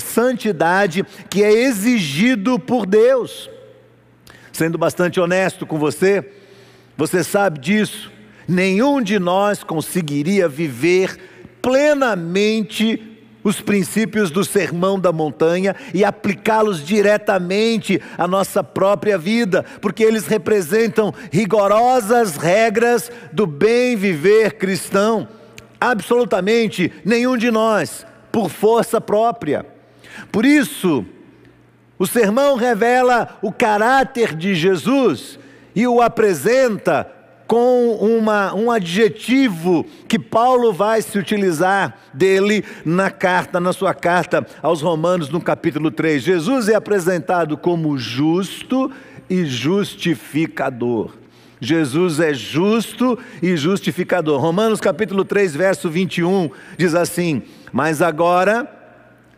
que 1.30 1.44
é 1.44 1.52
exigido 1.52 2.60
por 2.60 2.86
Deus. 2.86 3.50
Sendo 4.52 4.78
bastante 4.78 5.20
honesto 5.20 5.66
com 5.66 5.78
você, 5.78 6.30
você 6.98 7.24
sabe 7.24 7.60
disso. 7.60 8.12
Nenhum 8.48 9.02
de 9.02 9.20
nós 9.20 9.64
conseguiria 9.64 10.50
viver 10.50 11.18
plenamente 11.62 13.10
os 13.44 13.62
princípios 13.62 14.32
do 14.32 14.44
sermão 14.44 15.00
da 15.00 15.12
montanha 15.12 15.76
e 15.94 16.04
aplicá-los 16.04 16.86
diretamente 16.86 18.02
à 18.18 18.28
nossa 18.28 18.64
própria 18.64 19.18
vida, 19.18 19.64
porque 19.82 20.04
eles 20.04 20.28
representam 20.28 21.14
rigorosas 21.32 22.36
regras 22.36 23.12
do 23.32 23.48
bem 23.48 23.96
viver 23.96 24.54
cristão. 24.54 25.28
Absolutamente 25.80 26.92
nenhum 27.06 27.38
de 27.38 27.50
nós, 27.50 28.06
por 28.32 28.50
força 28.50 29.00
própria. 29.00 29.66
Por 30.32 30.46
isso, 30.46 31.06
o 31.98 32.06
sermão 32.06 32.56
revela 32.56 33.38
o 33.42 33.52
caráter 33.52 34.36
de 34.36 34.56
Jesus 34.56 35.40
e 35.76 35.88
o 35.88 36.02
apresenta 36.02 37.10
com 37.50 37.96
uma, 37.96 38.54
um 38.54 38.70
adjetivo 38.70 39.84
que 40.08 40.20
Paulo 40.20 40.72
vai 40.72 41.02
se 41.02 41.18
utilizar 41.18 41.98
dele 42.14 42.64
na 42.86 43.10
carta, 43.10 43.60
na 43.60 43.74
sua 43.74 43.92
carta 43.92 44.46
aos 44.62 44.84
Romanos, 44.84 45.30
no 45.30 45.42
capítulo 45.42 45.90
3. 45.90 46.22
Jesus 46.22 46.70
é 46.70 46.76
apresentado 46.76 47.58
como 47.58 47.98
justo 47.98 48.92
e 49.28 49.46
justificador. 49.46 51.12
Jesus 51.60 52.20
é 52.20 52.34
justo 52.34 53.18
e 53.42 53.58
justificador. 53.58 54.40
Romanos 54.40 54.80
capítulo 54.80 55.26
3, 55.26 55.56
verso 55.56 55.90
21 55.90 56.52
diz 56.78 56.94
assim: 56.94 57.42
Mas 57.74 58.00
agora 58.02 58.79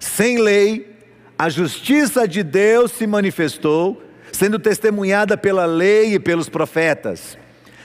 sem 0.02 0.40
lei, 0.42 0.96
a 1.38 1.48
justiça 1.48 2.28
de 2.28 2.42
Deus 2.42 2.92
se 2.92 3.06
manifestou, 3.06 4.02
sendo 4.32 4.58
testemunhada 4.58 5.38
pela 5.38 5.66
lei 5.66 6.16
e 6.16 6.20
pelos 6.20 6.50
profetas. 6.50 7.38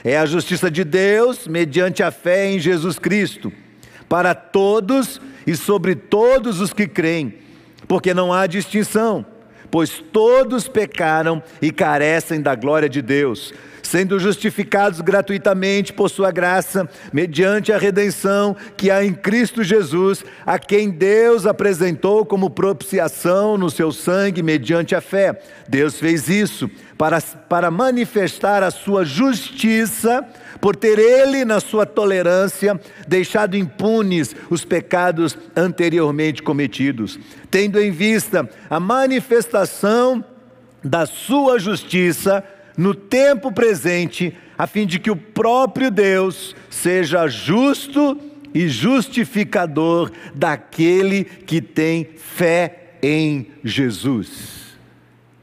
É 0.03 0.17
a 0.17 0.25
justiça 0.25 0.69
de 0.71 0.83
Deus 0.83 1.47
mediante 1.47 2.01
a 2.01 2.09
fé 2.09 2.49
em 2.49 2.59
Jesus 2.59 2.97
Cristo, 2.97 3.53
para 4.09 4.33
todos 4.33 5.21
e 5.45 5.55
sobre 5.55 5.93
todos 5.93 6.59
os 6.59 6.73
que 6.73 6.87
creem, 6.87 7.35
porque 7.87 8.15
não 8.15 8.33
há 8.33 8.47
distinção, 8.47 9.23
pois 9.69 10.03
todos 10.11 10.67
pecaram 10.67 11.41
e 11.61 11.71
carecem 11.71 12.41
da 12.41 12.55
glória 12.55 12.89
de 12.89 13.01
Deus 13.01 13.53
sendo 13.87 14.19
justificados 14.19 14.99
gratuitamente 14.99 15.93
por 15.93 16.09
Sua 16.09 16.29
graça, 16.29 16.89
mediante 17.13 17.71
a 17.71 17.77
redenção 17.77 18.55
que 18.75 18.91
há 18.91 19.03
em 19.03 19.13
Cristo 19.13 19.63
Jesus, 19.63 20.25
a 20.45 20.59
quem 20.59 20.89
Deus 20.89 21.45
apresentou 21.45 22.25
como 22.25 22.49
propiciação 22.49 23.57
no 23.57 23.69
seu 23.69 23.91
sangue, 23.93 24.43
mediante 24.43 24.93
a 24.93 24.99
fé. 24.99 25.39
Deus 25.69 25.97
fez 25.97 26.27
isso 26.27 26.69
para, 26.97 27.21
para 27.21 27.71
manifestar 27.71 28.61
a 28.61 28.71
Sua 28.71 29.05
justiça, 29.05 30.25
por 30.59 30.75
ter 30.75 30.99
Ele, 30.99 31.45
na 31.45 31.61
Sua 31.61 31.85
tolerância, 31.85 32.79
deixado 33.07 33.55
impunes 33.55 34.35
os 34.49 34.65
pecados 34.65 35.37
anteriormente 35.55 36.43
cometidos, 36.43 37.17
tendo 37.49 37.79
em 37.79 37.91
vista 37.91 38.49
a 38.69 38.81
manifestação 38.81 40.23
da 40.83 41.05
Sua 41.05 41.57
justiça 41.57 42.43
no 42.77 42.93
tempo 42.93 43.51
presente, 43.51 44.37
a 44.55 44.67
fim 44.67 44.85
de 44.85 44.99
que 44.99 45.09
o 45.09 45.15
próprio 45.15 45.89
Deus 45.89 46.55
seja 46.69 47.27
justo 47.27 48.19
e 48.53 48.69
justificador 48.69 50.11
daquele 50.33 51.23
que 51.23 51.59
tem 51.59 52.07
fé 52.15 52.93
em 53.01 53.47
Jesus. 53.63 54.77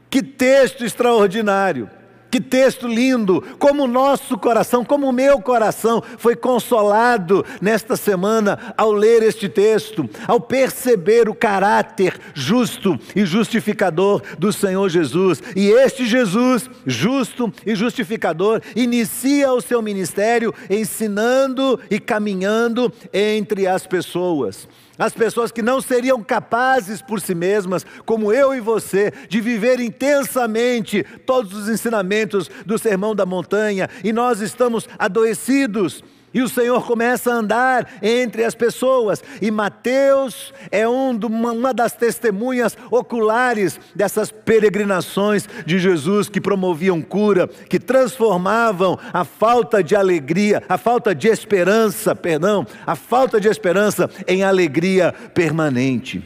Que 0.09 0.23
texto 0.23 0.85
extraordinário! 0.85 1.89
Que 2.35 2.41
texto 2.41 2.85
lindo! 2.85 3.41
Como 3.57 3.85
o 3.85 3.87
nosso 3.87 4.37
coração, 4.37 4.83
como 4.83 5.07
o 5.07 5.13
meu 5.13 5.39
coração 5.39 6.03
foi 6.17 6.35
consolado 6.35 7.45
nesta 7.61 7.95
semana 7.95 8.73
ao 8.75 8.91
ler 8.91 9.23
este 9.23 9.47
texto, 9.47 10.09
ao 10.27 10.41
perceber 10.41 11.29
o 11.29 11.33
caráter 11.33 12.19
justo 12.33 12.99
e 13.15 13.25
justificador 13.25 14.21
do 14.37 14.51
Senhor 14.51 14.89
Jesus. 14.89 15.41
E 15.55 15.69
este 15.69 16.05
Jesus, 16.05 16.69
justo 16.85 17.49
e 17.65 17.73
justificador, 17.73 18.61
inicia 18.75 19.53
o 19.53 19.61
seu 19.61 19.81
ministério 19.81 20.53
ensinando 20.69 21.79
e 21.89 22.01
caminhando 22.01 22.91
entre 23.13 23.65
as 23.65 23.87
pessoas. 23.87 24.67
As 24.97 25.13
pessoas 25.13 25.51
que 25.51 25.61
não 25.61 25.81
seriam 25.81 26.23
capazes 26.23 27.01
por 27.01 27.19
si 27.19 27.35
mesmas, 27.35 27.85
como 28.05 28.31
eu 28.31 28.53
e 28.53 28.61
você, 28.61 29.11
de 29.27 29.41
viver 29.41 29.79
intensamente 29.79 31.03
todos 31.25 31.53
os 31.53 31.69
ensinamentos 31.69 32.49
do 32.65 32.77
Sermão 32.79 33.13
da 33.13 33.25
Montanha, 33.25 33.89
e 34.03 34.13
nós 34.13 34.39
estamos 34.39 34.87
adoecidos 34.97 36.03
e 36.35 36.41
o 36.41 36.49
Senhor 36.49 36.85
começa 36.85 37.31
a 37.31 37.35
andar 37.35 37.87
entre 38.01 38.43
as 38.43 38.53
pessoas. 38.53 39.23
E 39.41 39.49
Mateus 39.49 40.53
é 40.69 40.85
um, 40.85 41.11
uma 41.11 41.73
das 41.73 41.93
testemunhas 41.93 42.77
oculares 42.91 43.79
dessas 43.95 44.31
peregrinações 44.31 45.47
de 45.65 45.79
Jesus 45.79 46.27
que 46.27 46.41
promoviam 46.41 47.01
cura, 47.01 47.47
que 47.47 47.79
transformavam 47.79 48.99
a 49.13 49.23
falta 49.23 49.81
de 49.81 49.95
alegria, 49.95 50.61
a 50.67 50.77
falta 50.77 51.15
de 51.15 51.29
esperança, 51.29 52.13
perdão, 52.13 52.67
a 52.85 52.97
falta 52.97 53.39
de 53.39 53.47
esperança 53.47 54.09
em 54.27 54.43
alegria 54.43 55.13
permanente. 55.33 56.21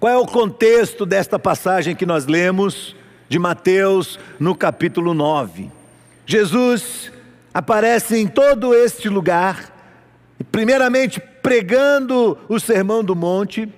Qual 0.00 0.12
é 0.12 0.16
o 0.16 0.26
contexto 0.26 1.06
desta 1.06 1.38
passagem 1.38 1.94
que 1.94 2.04
nós 2.04 2.26
lemos 2.26 2.96
de 3.28 3.38
Mateus 3.38 4.18
no 4.40 4.52
capítulo 4.56 5.14
9? 5.14 5.70
Jesus 6.26 7.12
aparece 7.56 8.18
em 8.18 8.26
todo 8.26 8.74
este 8.74 9.08
lugar, 9.08 9.76
Primeiramente, 10.52 11.20
pregando 11.42 12.36
o 12.48 12.58
Sermão 12.58 13.02
do 13.02 13.14
Monte, 13.14 13.68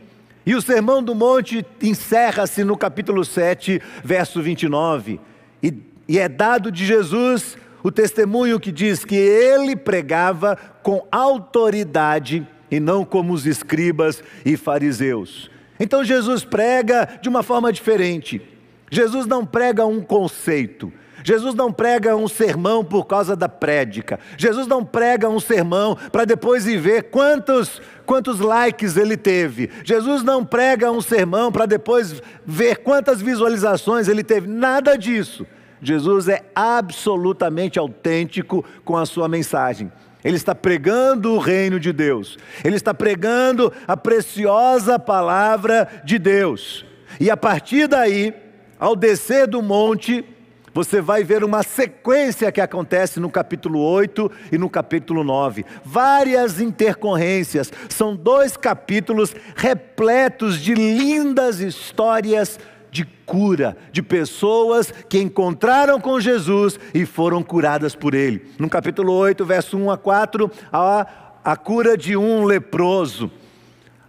e 0.45 0.55
o 0.55 0.63
Sermão 0.63 1.03
do 1.03 1.15
Monte 1.15 1.65
encerra-se 1.83 2.65
no 2.65 2.77
capítulo 2.77 3.25
7, 3.25 3.81
verso 4.03 4.43
29, 4.43 5.21
e, 5.63 5.75
e 6.09 6.19
é 6.19 6.29
dado 6.29 6.73
de 6.73 6.85
Jesus 6.87 7.57
o 7.83 7.93
testemunho 7.93 8.59
que 8.59 8.73
diz 8.73 9.05
que 9.05 9.15
ele 9.15 9.77
pregava 9.77 10.57
com 10.83 11.07
autoridade 11.13 12.47
e 12.71 12.81
não 12.81 13.05
como 13.05 13.33
os 13.33 13.47
escribas 13.47 14.23
e 14.45 14.57
fariseus. 14.57 15.51
Então 15.79 16.03
Jesus 16.03 16.45
prega 16.45 17.09
de 17.23 17.29
uma 17.29 17.43
forma 17.43 17.73
diferente. 17.73 18.43
Jesus 18.91 19.27
não 19.27 19.47
prega 19.47 19.87
um 19.87 20.01
conceito. 20.01 20.93
Jesus 21.23 21.55
não 21.55 21.73
prega 21.73 22.17
um 22.17 22.29
sermão 22.29 22.85
por 22.85 23.05
causa 23.05 23.35
da 23.35 23.49
prédica. 23.49 24.19
Jesus 24.37 24.67
não 24.67 24.85
prega 24.85 25.29
um 25.29 25.41
sermão 25.41 25.97
para 26.13 26.25
depois 26.25 26.67
ir 26.67 26.79
ver 26.79 27.05
quantos, 27.05 27.83
quantos 28.07 28.41
likes 28.41 28.97
ele 28.97 29.17
teve. 29.17 29.71
Jesus 29.85 30.23
não 30.23 30.45
prega 30.45 30.91
um 30.91 31.01
sermão 31.01 31.51
para 31.51 31.67
depois 31.67 32.23
ver 32.47 32.79
quantas 32.79 33.21
visualizações 33.21 34.09
ele 34.09 34.23
teve. 34.23 34.47
Nada 34.47 34.97
disso. 34.97 35.47
Jesus 35.81 36.29
é 36.29 36.43
absolutamente 36.55 37.79
autêntico 37.79 38.65
com 38.85 38.97
a 38.97 39.07
sua 39.07 39.29
mensagem. 39.29 39.91
Ele 40.25 40.37
está 40.37 40.55
pregando 40.55 41.33
o 41.33 41.39
reino 41.39 41.79
de 41.79 41.93
Deus, 41.93 42.37
ele 42.65 42.75
está 42.75 42.93
pregando 42.93 43.73
a 43.87 43.97
preciosa 43.97 44.99
palavra 44.99 45.89
de 46.05 46.19
Deus. 46.19 46.85
E 47.21 47.31
a 47.31 47.37
partir 47.37 47.87
daí, 47.87 48.35
ao 48.79 48.97
descer 48.97 49.47
do 49.47 49.63
monte, 49.63 50.25
você 50.73 51.01
vai 51.01 51.25
ver 51.25 51.45
uma 51.45 51.63
sequência 51.63 52.53
que 52.53 52.61
acontece 52.61 53.21
no 53.21 53.31
capítulo 53.31 53.81
8 53.81 54.31
e 54.53 54.59
no 54.59 54.69
capítulo 54.69 55.25
9. 55.25 55.65
Várias 55.85 56.61
intercorrências. 56.61 57.73
São 57.89 58.15
dois 58.15 58.57
capítulos 58.57 59.35
repletos 59.57 60.61
de 60.61 60.75
lindas 60.75 61.61
histórias 61.61 62.59
de 62.91 63.05
cura, 63.27 63.77
de 63.93 64.03
pessoas 64.03 64.93
que 65.09 65.21
encontraram 65.21 66.01
com 66.01 66.21
Jesus 66.21 66.79
e 66.95 67.05
foram 67.05 67.43
curadas 67.43 67.95
por 67.95 68.15
ele. 68.15 68.47
No 68.59 68.69
capítulo 68.69 69.13
8, 69.13 69.45
verso 69.45 69.77
1 69.77 69.91
a 69.91 69.99
4, 69.99 70.51
a, 70.73 71.07
a 71.45 71.57
cura 71.57 71.97
de 71.97 72.17
um 72.17 72.45
leproso. 72.45 73.31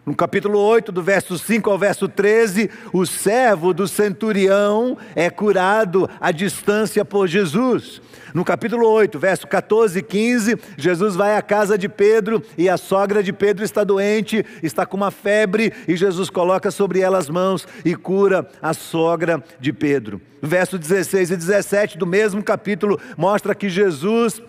No 0.10 0.16
capítulo 0.16 0.58
8, 0.58 0.92
do 0.92 1.04
verso 1.04 1.38
5 1.38 1.70
ao 1.70 1.78
verso 1.78 2.10
13, 2.10 2.68
o 2.92 3.06
servo 3.06 3.76
do 3.76 3.88
centurião 3.88 4.98
é 5.16 5.30
curado 5.30 6.10
à 6.20 6.32
distância 6.32 7.06
por 7.06 7.28
Jesus. 7.28 8.02
No 8.34 8.44
capítulo 8.44 8.88
8, 8.88 9.20
verso 9.20 9.46
14 9.46 10.00
e 10.00 10.02
15, 10.02 10.58
Jesus 10.76 11.16
vai 11.16 11.38
à 11.38 11.44
casa 11.44 11.78
de 11.78 11.88
Pedro 11.88 12.42
e 12.58 12.68
a 12.68 12.76
sogra 12.76 13.22
de 13.22 13.32
Pedro 13.32 13.64
está 13.64 13.84
doente, 13.84 14.44
está 14.64 14.84
com 14.84 14.98
uma 14.98 15.12
febre 15.12 15.72
e 15.88 15.96
Jesus 15.96 16.32
coloca 16.32 16.72
sobre 16.72 17.02
ela 17.02 17.20
as 17.20 17.30
mãos 17.30 17.68
e 17.86 17.94
cura 17.94 18.50
a 18.60 18.74
sogra 18.74 19.44
de 19.60 19.72
Pedro. 19.72 20.20
Verso 20.42 20.80
16 20.80 21.30
e 21.30 21.38
17 21.38 22.00
do 22.00 22.08
mesmo 22.08 22.42
capítulo 22.42 23.00
mostra 23.16 23.54
que 23.54 23.70
Jesus 23.70 24.42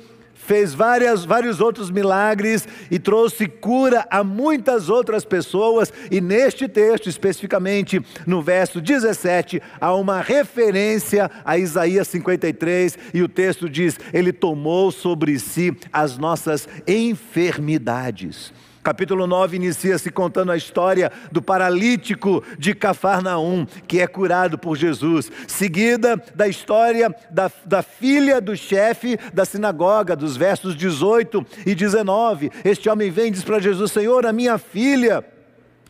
fez 0.51 0.75
várias, 0.75 1.25
vários 1.25 1.61
outros 1.61 1.93
milagres 1.93 2.67
e 2.91 2.99
trouxe 2.99 3.47
cura 3.47 4.05
a 4.11 4.25
muitas 4.25 4.89
outras 4.89 5.25
pessoas, 5.25 5.93
e 6.11 6.21
neste 6.21 6.67
texto, 6.67 7.09
especificamente 7.09 8.05
no 8.27 8.43
verso 8.43 8.81
17, 8.81 9.63
há 9.81 9.95
uma 9.95 10.21
referência 10.21 11.31
a 11.45 11.57
Isaías 11.57 12.09
53, 12.09 12.99
e 13.15 13.23
o 13.23 13.29
texto 13.29 13.71
diz: 13.71 13.97
Ele 14.13 14.33
tomou 14.33 14.91
sobre 14.91 15.39
si 15.39 15.73
as 15.93 16.19
nossas 16.19 16.67
enfermidades. 16.85 18.53
Capítulo 18.83 19.27
9 19.27 19.57
inicia-se 19.57 20.11
contando 20.11 20.51
a 20.51 20.57
história 20.57 21.13
do 21.31 21.43
paralítico 21.43 22.43
de 22.59 22.75
Cafarnaum, 22.75 23.67
que 23.87 24.01
é 24.01 24.07
curado 24.07 24.57
por 24.57 24.75
Jesus, 24.75 25.31
seguida 25.47 26.17
da 26.35 26.49
história 26.49 27.15
da, 27.31 27.51
da 27.67 27.83
filha 27.83 28.41
do 28.41 28.57
chefe 28.57 29.19
da 29.35 29.45
sinagoga, 29.45 30.17
dos 30.17 30.35
versos 30.35 30.75
18 30.75 31.45
e 31.67 31.75
19. 31.75 32.51
Este 32.65 32.89
homem 32.89 33.11
vem 33.11 33.27
e 33.29 33.33
diz 33.33 33.45
para 33.45 33.61
Jesus: 33.61 33.93
Senhor, 33.93 34.25
a 34.25 34.33
minha 34.33 34.57
filha 34.57 35.23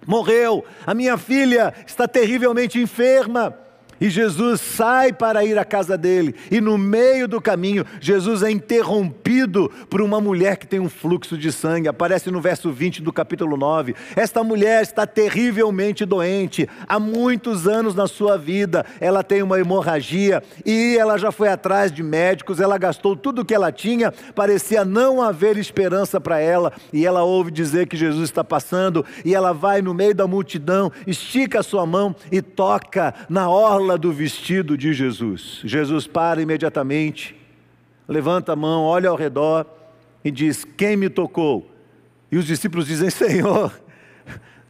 morreu, 0.04 0.64
a 0.84 0.92
minha 0.92 1.16
filha 1.16 1.72
está 1.86 2.08
terrivelmente 2.08 2.80
enferma. 2.80 3.56
E 4.00 4.08
Jesus 4.08 4.60
sai 4.60 5.12
para 5.12 5.44
ir 5.44 5.58
à 5.58 5.64
casa 5.64 5.98
dele, 5.98 6.34
e 6.50 6.60
no 6.60 6.78
meio 6.78 7.28
do 7.28 7.40
caminho, 7.40 7.84
Jesus 8.00 8.42
é 8.42 8.50
interrompido 8.50 9.70
por 9.90 10.00
uma 10.00 10.20
mulher 10.20 10.56
que 10.56 10.66
tem 10.66 10.80
um 10.80 10.88
fluxo 10.88 11.36
de 11.36 11.52
sangue. 11.52 11.88
Aparece 11.88 12.30
no 12.30 12.40
verso 12.40 12.72
20 12.72 13.02
do 13.02 13.12
capítulo 13.12 13.56
9. 13.56 13.94
Esta 14.16 14.42
mulher 14.42 14.82
está 14.82 15.06
terrivelmente 15.06 16.04
doente, 16.04 16.68
há 16.88 16.98
muitos 16.98 17.68
anos 17.68 17.94
na 17.94 18.06
sua 18.06 18.38
vida, 18.38 18.86
ela 19.00 19.22
tem 19.22 19.42
uma 19.42 19.60
hemorragia 19.60 20.42
e 20.64 20.96
ela 20.98 21.18
já 21.18 21.30
foi 21.30 21.48
atrás 21.48 21.92
de 21.92 22.02
médicos, 22.02 22.60
ela 22.60 22.78
gastou 22.78 23.14
tudo 23.14 23.42
o 23.42 23.44
que 23.44 23.54
ela 23.54 23.70
tinha, 23.70 24.12
parecia 24.34 24.84
não 24.84 25.20
haver 25.20 25.56
esperança 25.58 26.20
para 26.20 26.40
ela, 26.40 26.72
e 26.92 27.04
ela 27.04 27.22
ouve 27.22 27.50
dizer 27.50 27.86
que 27.86 27.96
Jesus 27.96 28.24
está 28.24 28.42
passando, 28.42 29.04
e 29.24 29.34
ela 29.34 29.52
vai 29.52 29.82
no 29.82 29.92
meio 29.92 30.14
da 30.14 30.26
multidão, 30.26 30.90
estica 31.06 31.60
a 31.60 31.62
sua 31.62 31.84
mão 31.84 32.14
e 32.32 32.40
toca 32.40 33.14
na 33.28 33.48
orla 33.48 33.89
do 33.96 34.12
vestido 34.12 34.76
de 34.76 34.92
Jesus. 34.92 35.60
Jesus 35.64 36.06
para 36.06 36.42
imediatamente, 36.42 37.36
levanta 38.06 38.52
a 38.52 38.56
mão, 38.56 38.82
olha 38.82 39.08
ao 39.08 39.16
redor 39.16 39.66
e 40.24 40.30
diz: 40.30 40.64
Quem 40.64 40.96
me 40.96 41.08
tocou? 41.08 41.70
E 42.30 42.36
os 42.36 42.46
discípulos 42.46 42.86
dizem: 42.86 43.10
Senhor, 43.10 43.72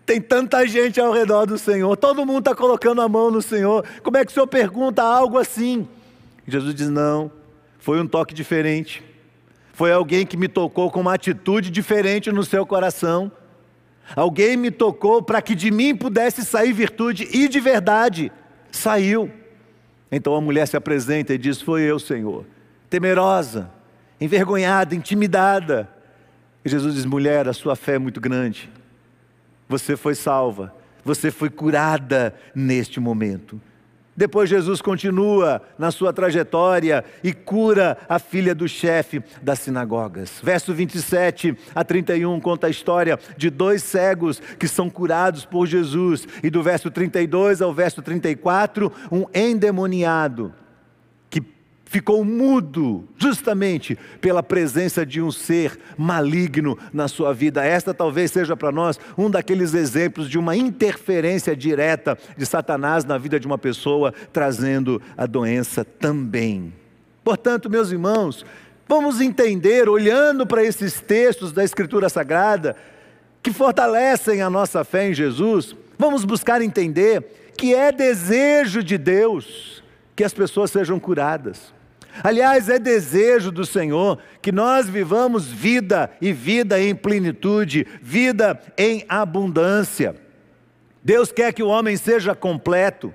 tem 0.05 0.21
tanta 0.21 0.67
gente 0.67 1.01
ao 1.01 1.13
redor 1.13 1.47
do 1.47 1.59
Senhor, 1.59 1.97
todo 1.97 2.27
mundo 2.27 2.41
está 2.41 2.55
colocando 2.55 3.01
a 3.01 3.09
mão 3.09 3.31
no 3.31 3.41
Senhor, 3.41 3.85
como 4.03 4.17
é 4.17 4.25
que 4.25 4.31
o 4.31 4.35
Senhor 4.35 4.47
pergunta 4.47 5.03
algo 5.03 5.39
assim? 5.39 5.89
Jesus 6.47 6.75
diz: 6.75 6.89
Não, 6.89 7.31
foi 7.79 8.01
um 8.01 8.07
toque 8.07 8.35
diferente, 8.35 9.03
foi 9.73 9.93
alguém 9.93 10.27
que 10.27 10.37
me 10.37 10.49
tocou 10.49 10.91
com 10.91 11.01
uma 11.01 11.15
atitude 11.15 11.71
diferente 11.71 12.31
no 12.31 12.45
seu 12.45 12.67
coração. 12.67 13.31
Alguém 14.17 14.57
me 14.57 14.73
tocou 14.73 15.23
para 15.23 15.41
que 15.41 15.55
de 15.55 15.71
mim 15.71 15.95
pudesse 15.95 16.45
sair 16.45 16.73
virtude 16.73 17.29
e 17.31 17.49
de 17.49 17.61
verdade 17.61 18.33
saiu. 18.71 19.31
Então 20.11 20.35
a 20.35 20.41
mulher 20.41 20.67
se 20.67 20.77
apresenta 20.77 21.35
e 21.35 21.39
diz: 21.39 21.61
Foi 21.61 21.83
eu, 21.83 21.99
Senhor. 21.99 22.45
Temerosa, 22.89 23.71
envergonhada, 24.21 24.95
intimidada. 24.95 25.89
E 26.65 26.69
Jesus 26.69 26.95
diz: 26.95 27.05
Mulher, 27.05 27.49
a 27.49 27.53
sua 27.53 27.77
fé 27.77 27.95
é 27.95 27.99
muito 27.99 28.21
grande. 28.21 28.71
Você 29.69 29.97
foi 29.97 30.15
salva. 30.15 30.75
Você 31.05 31.31
foi 31.31 31.49
curada 31.49 32.35
neste 32.55 33.01
momento. 33.01 33.61
Depois 34.21 34.51
Jesus 34.51 34.83
continua 34.83 35.63
na 35.79 35.91
sua 35.91 36.13
trajetória 36.13 37.03
e 37.25 37.33
cura 37.33 37.97
a 38.07 38.19
filha 38.19 38.55
do 38.55 38.69
chefe 38.69 39.23
das 39.41 39.61
sinagogas. 39.61 40.43
Verso 40.43 40.75
27 40.75 41.57
a 41.75 41.83
31 41.83 42.39
conta 42.39 42.67
a 42.67 42.71
história 42.71 43.19
de 43.39 43.49
dois 43.49 43.83
cegos 43.83 44.39
que 44.59 44.69
são 44.69 44.91
curados 44.91 45.47
por 45.47 45.67
Jesus. 45.67 46.29
E 46.43 46.51
do 46.51 46.63
verso 46.63 46.91
32 46.91 47.63
ao 47.63 47.73
verso 47.73 48.03
34, 48.03 48.93
um 49.11 49.25
endemoniado 49.33 50.53
ficou 51.91 52.25
mudo, 52.25 53.03
justamente 53.17 53.99
pela 54.21 54.45
presença 54.45 55.05
de 55.05 55.21
um 55.21 55.33
ser 55.33 55.77
maligno 55.99 56.79
na 56.93 57.09
sua 57.09 57.35
vida. 57.35 57.65
Esta 57.65 57.93
talvez 57.93 58.31
seja 58.31 58.57
para 58.57 58.71
nós 58.71 58.99
um 59.19 59.29
daqueles 59.29 59.75
exemplos 59.75 60.31
de 60.31 60.39
uma 60.39 60.55
interferência 60.57 61.57
direta 61.57 62.17
de 62.37 62.47
Satanás 62.47 63.05
na 63.05 63.19
vida 63.19 63.41
de 63.41 63.47
uma 63.49 63.59
pessoa, 63.59 64.15
trazendo 64.33 65.03
a 65.17 65.27
doença 65.27 65.85
também. 65.85 66.73
Portanto, 67.25 67.69
meus 67.69 67.91
irmãos, 67.91 68.47
vamos 68.89 69.21
entender, 69.21 69.89
olhando 69.89 70.47
para 70.47 70.63
esses 70.63 71.01
textos 71.01 71.51
da 71.51 71.65
Escritura 71.65 72.09
Sagrada, 72.09 72.77
que 73.43 73.53
fortalecem 73.53 74.43
a 74.43 74.49
nossa 74.49 74.85
fé 74.85 75.09
em 75.09 75.13
Jesus, 75.13 75.75
vamos 75.99 76.25
buscar 76.25 76.63
entender 76.63 77.53
que 77.57 77.75
é 77.75 77.91
desejo 77.91 78.81
de 78.81 78.97
Deus 78.97 79.83
que 80.15 80.23
as 80.23 80.33
pessoas 80.33 80.71
sejam 80.71 81.01
curadas. 81.01 81.80
Aliás, 82.23 82.69
é 82.69 82.79
desejo 82.79 83.51
do 83.51 83.65
Senhor 83.65 84.19
que 84.43 84.53
nós 84.53 84.89
vivamos 84.89 85.47
vida 85.47 86.11
e 86.21 86.33
vida 86.33 86.81
em 86.81 86.95
plenitude, 86.95 87.87
vida 88.03 88.61
em 88.77 89.05
abundância. 89.09 90.15
Deus 91.03 91.33
quer 91.33 91.53
que 91.53 91.63
o 91.63 91.69
homem 91.69 91.97
seja 91.97 92.35
completo, 92.35 93.15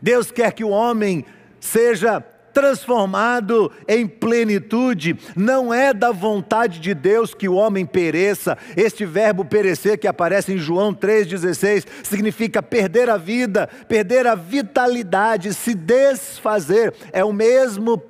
Deus 0.00 0.30
quer 0.30 0.52
que 0.52 0.64
o 0.64 0.70
homem 0.70 1.24
seja 1.60 2.24
transformado 2.56 3.70
em 3.86 4.06
plenitude. 4.06 5.14
Não 5.36 5.74
é 5.74 5.92
da 5.92 6.10
vontade 6.10 6.80
de 6.80 6.94
Deus 6.94 7.34
que 7.34 7.46
o 7.46 7.54
homem 7.54 7.84
pereça. 7.84 8.56
Este 8.74 9.04
verbo 9.04 9.44
perecer 9.44 9.98
que 9.98 10.08
aparece 10.08 10.54
em 10.54 10.56
João 10.56 10.94
3,16 10.94 11.86
significa 12.02 12.62
perder 12.62 13.10
a 13.10 13.18
vida, 13.18 13.68
perder 13.86 14.26
a 14.26 14.34
vitalidade, 14.34 15.52
se 15.52 15.74
desfazer. 15.74 16.94
É 17.12 17.22
o 17.22 17.30
mesmo 17.30 18.02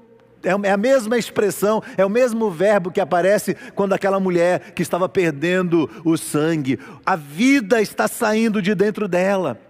é, 0.43 0.69
é 0.69 0.71
a 0.71 0.77
mesma 0.77 1.19
expressão, 1.19 1.83
é 1.97 2.05
o 2.05 2.11
mesmo 2.11 2.51
verbo 2.51 2.91
que 2.91 3.01
aparece 3.01 3.57
quando 3.75 3.93
aquela 3.93 4.21
mulher 4.21 4.73
que 4.73 4.83
estava 4.83 5.09
perdendo 5.09 5.91
o 6.05 6.17
sangue, 6.17 6.79
a 7.05 7.17
vida 7.17 7.81
está 7.81 8.07
saindo 8.07 8.63
de 8.63 8.75
dentro 8.75 9.09
dela. 9.09 9.61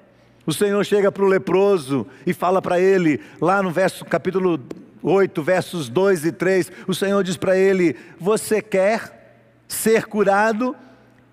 O 0.46 0.52
Senhor 0.52 0.84
chega 0.84 1.10
para 1.10 1.24
o 1.24 1.28
leproso 1.28 2.06
e 2.24 2.32
fala 2.32 2.62
para 2.62 2.78
ele, 2.78 3.20
lá 3.40 3.62
no 3.62 3.70
verso 3.70 4.04
capítulo 4.04 4.60
8, 5.02 5.42
versos 5.42 5.88
2 5.88 6.24
e 6.24 6.32
3, 6.32 6.72
o 6.86 6.94
Senhor 6.94 7.22
diz 7.24 7.36
para 7.36 7.56
ele: 7.56 7.96
Você 8.18 8.62
quer 8.62 9.62
ser 9.66 10.06
curado? 10.06 10.74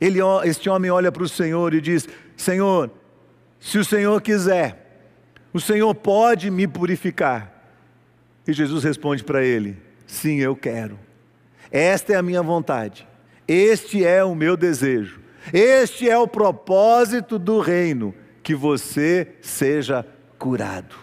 Ele, 0.02 0.20
este 0.46 0.70
homem 0.70 0.90
olha 0.90 1.12
para 1.12 1.24
o 1.24 1.30
Senhor 1.30 1.74
e 1.74 1.82
diz: 1.82 2.08
Senhor, 2.36 2.90
se 3.60 3.78
o 3.78 3.86
Senhor 3.86 4.22
quiser, 4.22 4.84
o 5.54 5.60
Senhor 5.60 5.94
pode 5.94 6.50
me 6.50 6.68
purificar. 6.68 7.53
E 8.48 8.54
Jesus 8.54 8.84
responde 8.84 9.24
para 9.24 9.44
ele: 9.44 9.78
Sim, 10.06 10.40
eu 10.40 10.56
quero. 10.56 11.00
Esta 11.72 12.14
é 12.14 12.16
a 12.16 12.24
minha 12.24 12.42
vontade. 12.42 13.08
Este 13.48 14.06
é 14.06 14.24
o 14.24 14.36
meu 14.36 14.56
desejo. 14.56 15.20
Este 15.52 16.10
é 16.10 16.18
o 16.18 16.28
propósito 16.28 17.38
do 17.38 17.60
reino 17.60 18.14
que 18.42 18.56
você 18.56 19.28
seja 19.42 20.06
curado. 20.38 20.96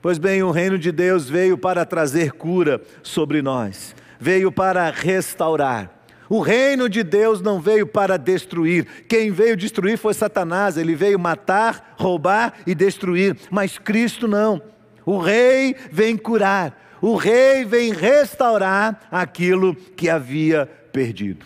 Pois 0.00 0.18
bem, 0.18 0.42
o 0.42 0.50
reino 0.50 0.78
de 0.78 0.92
Deus 0.92 1.28
veio 1.28 1.56
para 1.56 1.84
trazer 1.84 2.32
cura 2.32 2.80
sobre 3.02 3.40
nós, 3.40 3.94
veio 4.18 4.52
para 4.52 4.90
restaurar. 4.90 5.94
O 6.28 6.40
reino 6.40 6.88
de 6.88 7.02
Deus 7.02 7.40
não 7.40 7.60
veio 7.60 7.86
para 7.86 8.16
destruir. 8.16 8.86
Quem 9.08 9.30
veio 9.30 9.56
destruir 9.56 9.98
foi 9.98 10.14
Satanás. 10.14 10.76
Ele 10.76 10.94
veio 10.94 11.18
matar, 11.18 11.94
roubar 11.98 12.54
e 12.66 12.74
destruir. 12.74 13.36
Mas 13.50 13.78
Cristo 13.78 14.26
não. 14.26 14.60
O 15.04 15.18
rei 15.18 15.76
vem 15.90 16.16
curar. 16.16 16.98
O 17.00 17.16
rei 17.16 17.64
vem 17.64 17.92
restaurar 17.92 19.08
aquilo 19.10 19.74
que 19.74 20.08
havia 20.08 20.66
perdido. 20.92 21.44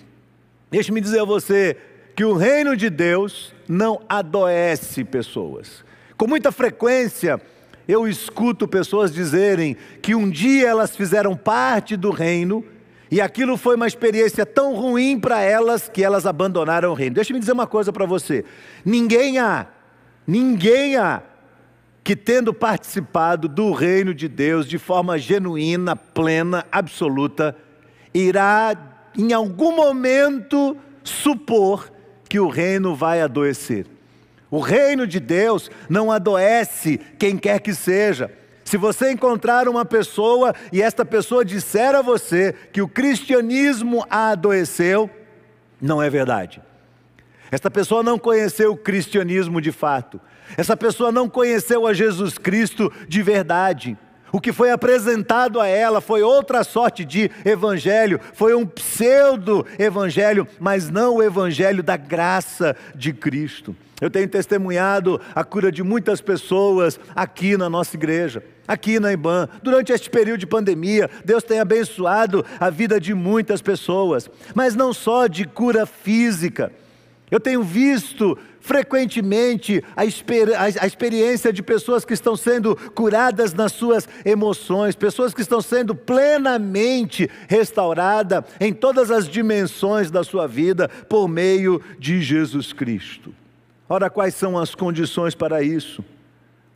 Deixe-me 0.70 1.00
dizer 1.00 1.20
a 1.20 1.24
você 1.24 1.76
que 2.14 2.24
o 2.24 2.34
reino 2.34 2.76
de 2.76 2.90
Deus 2.90 3.54
não 3.68 4.00
adoece 4.08 5.04
pessoas. 5.04 5.84
Com 6.16 6.26
muita 6.26 6.52
frequência, 6.52 7.40
eu 7.86 8.06
escuto 8.06 8.68
pessoas 8.68 9.12
dizerem 9.12 9.76
que 10.02 10.14
um 10.14 10.28
dia 10.28 10.68
elas 10.68 10.94
fizeram 10.94 11.36
parte 11.36 11.96
do 11.96 12.10
reino 12.10 12.64
e 13.10 13.20
aquilo 13.20 13.56
foi 13.56 13.76
uma 13.76 13.86
experiência 13.86 14.44
tão 14.44 14.74
ruim 14.74 15.18
para 15.18 15.40
elas 15.40 15.88
que 15.88 16.04
elas 16.04 16.26
abandonaram 16.26 16.90
o 16.90 16.94
reino. 16.94 17.14
Deixa-me 17.14 17.40
dizer 17.40 17.52
uma 17.52 17.66
coisa 17.66 17.92
para 17.92 18.04
você: 18.04 18.44
ninguém 18.84 19.38
há, 19.38 19.66
ninguém 20.26 20.96
há 20.96 21.22
que 22.08 22.16
tendo 22.16 22.54
participado 22.54 23.46
do 23.46 23.70
reino 23.70 24.14
de 24.14 24.28
Deus 24.28 24.66
de 24.66 24.78
forma 24.78 25.18
genuína, 25.18 25.94
plena, 25.94 26.64
absoluta, 26.72 27.54
irá 28.14 28.74
em 29.14 29.34
algum 29.34 29.76
momento 29.76 30.74
supor 31.04 31.92
que 32.26 32.40
o 32.40 32.48
reino 32.48 32.94
vai 32.94 33.20
adoecer. 33.20 33.84
O 34.50 34.58
reino 34.58 35.06
de 35.06 35.20
Deus 35.20 35.70
não 35.86 36.10
adoece 36.10 36.98
quem 37.18 37.36
quer 37.36 37.60
que 37.60 37.74
seja. 37.74 38.32
Se 38.64 38.78
você 38.78 39.12
encontrar 39.12 39.68
uma 39.68 39.84
pessoa 39.84 40.54
e 40.72 40.80
esta 40.80 41.04
pessoa 41.04 41.44
disser 41.44 41.94
a 41.94 42.00
você 42.00 42.54
que 42.72 42.80
o 42.80 42.88
cristianismo 42.88 44.02
a 44.08 44.30
adoeceu, 44.30 45.10
não 45.78 46.02
é 46.02 46.08
verdade. 46.08 46.62
Esta 47.50 47.70
pessoa 47.70 48.02
não 48.02 48.18
conheceu 48.18 48.72
o 48.72 48.78
cristianismo 48.78 49.60
de 49.60 49.72
fato. 49.72 50.18
Essa 50.56 50.76
pessoa 50.76 51.12
não 51.12 51.28
conheceu 51.28 51.86
a 51.86 51.92
Jesus 51.92 52.38
Cristo 52.38 52.92
de 53.08 53.22
verdade. 53.22 53.96
O 54.30 54.40
que 54.40 54.52
foi 54.52 54.70
apresentado 54.70 55.60
a 55.60 55.66
ela 55.66 56.00
foi 56.00 56.22
outra 56.22 56.62
sorte 56.62 57.04
de 57.04 57.30
evangelho, 57.44 58.20
foi 58.34 58.54
um 58.54 58.66
pseudo-evangelho, 58.66 60.46
mas 60.60 60.90
não 60.90 61.16
o 61.16 61.22
evangelho 61.22 61.82
da 61.82 61.96
graça 61.96 62.76
de 62.94 63.12
Cristo. 63.12 63.74
Eu 64.00 64.10
tenho 64.10 64.28
testemunhado 64.28 65.20
a 65.34 65.42
cura 65.42 65.72
de 65.72 65.82
muitas 65.82 66.20
pessoas 66.20 67.00
aqui 67.16 67.56
na 67.56 67.68
nossa 67.68 67.96
igreja, 67.96 68.44
aqui 68.66 69.00
na 69.00 69.12
IBAN. 69.12 69.48
Durante 69.62 69.92
este 69.92 70.08
período 70.08 70.40
de 70.40 70.46
pandemia, 70.46 71.10
Deus 71.24 71.42
tem 71.42 71.58
abençoado 71.58 72.44
a 72.60 72.70
vida 72.70 73.00
de 73.00 73.12
muitas 73.12 73.60
pessoas, 73.60 74.30
mas 74.54 74.76
não 74.76 74.92
só 74.92 75.26
de 75.26 75.46
cura 75.46 75.84
física. 75.84 76.70
Eu 77.30 77.40
tenho 77.40 77.62
visto 77.62 78.38
frequentemente 78.60 79.82
a, 79.96 80.04
exper 80.04 80.48
a, 80.58 80.86
experiência 80.86 81.52
de 81.52 81.62
pessoas 81.62 82.04
que 82.04 82.14
estão 82.14 82.36
sendo 82.36 82.76
curadas 82.92 83.54
nas 83.54 83.72
suas 83.72 84.08
emoções, 84.24 84.94
pessoas 84.94 85.32
que 85.32 85.40
estão 85.40 85.60
sendo 85.60 85.94
plenamente 85.94 87.30
restauradas 87.48 88.44
em 88.60 88.72
todas 88.72 89.10
as 89.10 89.28
dimensões 89.28 90.10
da 90.10 90.24
sua 90.24 90.46
vida 90.46 90.88
por 91.08 91.28
meio 91.28 91.80
de 91.98 92.20
Jesus 92.20 92.72
Cristo. 92.72 93.34
Ora, 93.88 94.10
quais 94.10 94.34
são 94.34 94.58
as 94.58 94.74
condições 94.74 95.34
para 95.34 95.62
isso? 95.62 96.04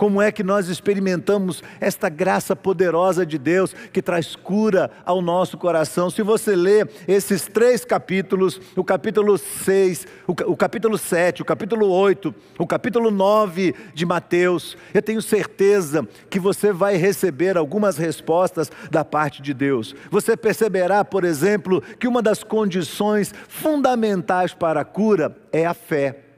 Como 0.02 0.20
é 0.20 0.32
que 0.32 0.42
nós 0.42 0.68
experimentamos 0.68 1.62
esta 1.80 2.08
graça 2.08 2.56
poderosa 2.56 3.24
de 3.24 3.38
Deus 3.38 3.72
que 3.92 4.02
traz 4.02 4.34
cura 4.34 4.90
ao 5.06 5.22
nosso 5.22 5.56
coração? 5.56 6.10
Se 6.10 6.22
você 6.22 6.56
ler 6.56 6.90
esses 7.06 7.42
três 7.46 7.84
capítulos, 7.84 8.60
o 8.74 8.82
capítulo 8.82 9.38
6, 9.38 10.08
o 10.26 10.56
capítulo 10.56 10.98
7, 10.98 11.42
o 11.42 11.44
capítulo 11.44 11.88
8, 11.88 12.34
o 12.58 12.66
capítulo 12.66 13.12
9 13.12 13.76
de 13.94 14.04
Mateus, 14.04 14.76
eu 14.92 15.00
tenho 15.00 15.22
certeza 15.22 16.04
que 16.28 16.40
você 16.40 16.72
vai 16.72 16.96
receber 16.96 17.56
algumas 17.56 17.96
respostas 17.96 18.72
da 18.90 19.04
parte 19.04 19.40
de 19.40 19.54
Deus. 19.54 19.94
Você 20.10 20.36
perceberá, 20.36 21.04
por 21.04 21.22
exemplo, 21.22 21.80
que 22.00 22.08
uma 22.08 22.20
das 22.20 22.42
condições 22.42 23.32
fundamentais 23.46 24.52
para 24.52 24.80
a 24.80 24.84
cura 24.84 25.36
é 25.52 25.64
a 25.64 25.74
fé. 25.74 26.31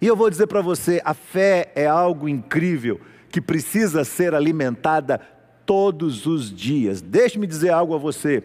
E 0.00 0.06
eu 0.06 0.16
vou 0.16 0.30
dizer 0.30 0.46
para 0.46 0.60
você: 0.60 1.00
a 1.04 1.14
fé 1.14 1.72
é 1.74 1.86
algo 1.86 2.28
incrível 2.28 3.00
que 3.30 3.40
precisa 3.40 4.04
ser 4.04 4.34
alimentada 4.34 5.20
todos 5.66 6.26
os 6.26 6.54
dias. 6.54 7.00
Deixe-me 7.00 7.46
dizer 7.46 7.70
algo 7.70 7.94
a 7.94 7.98
você. 7.98 8.42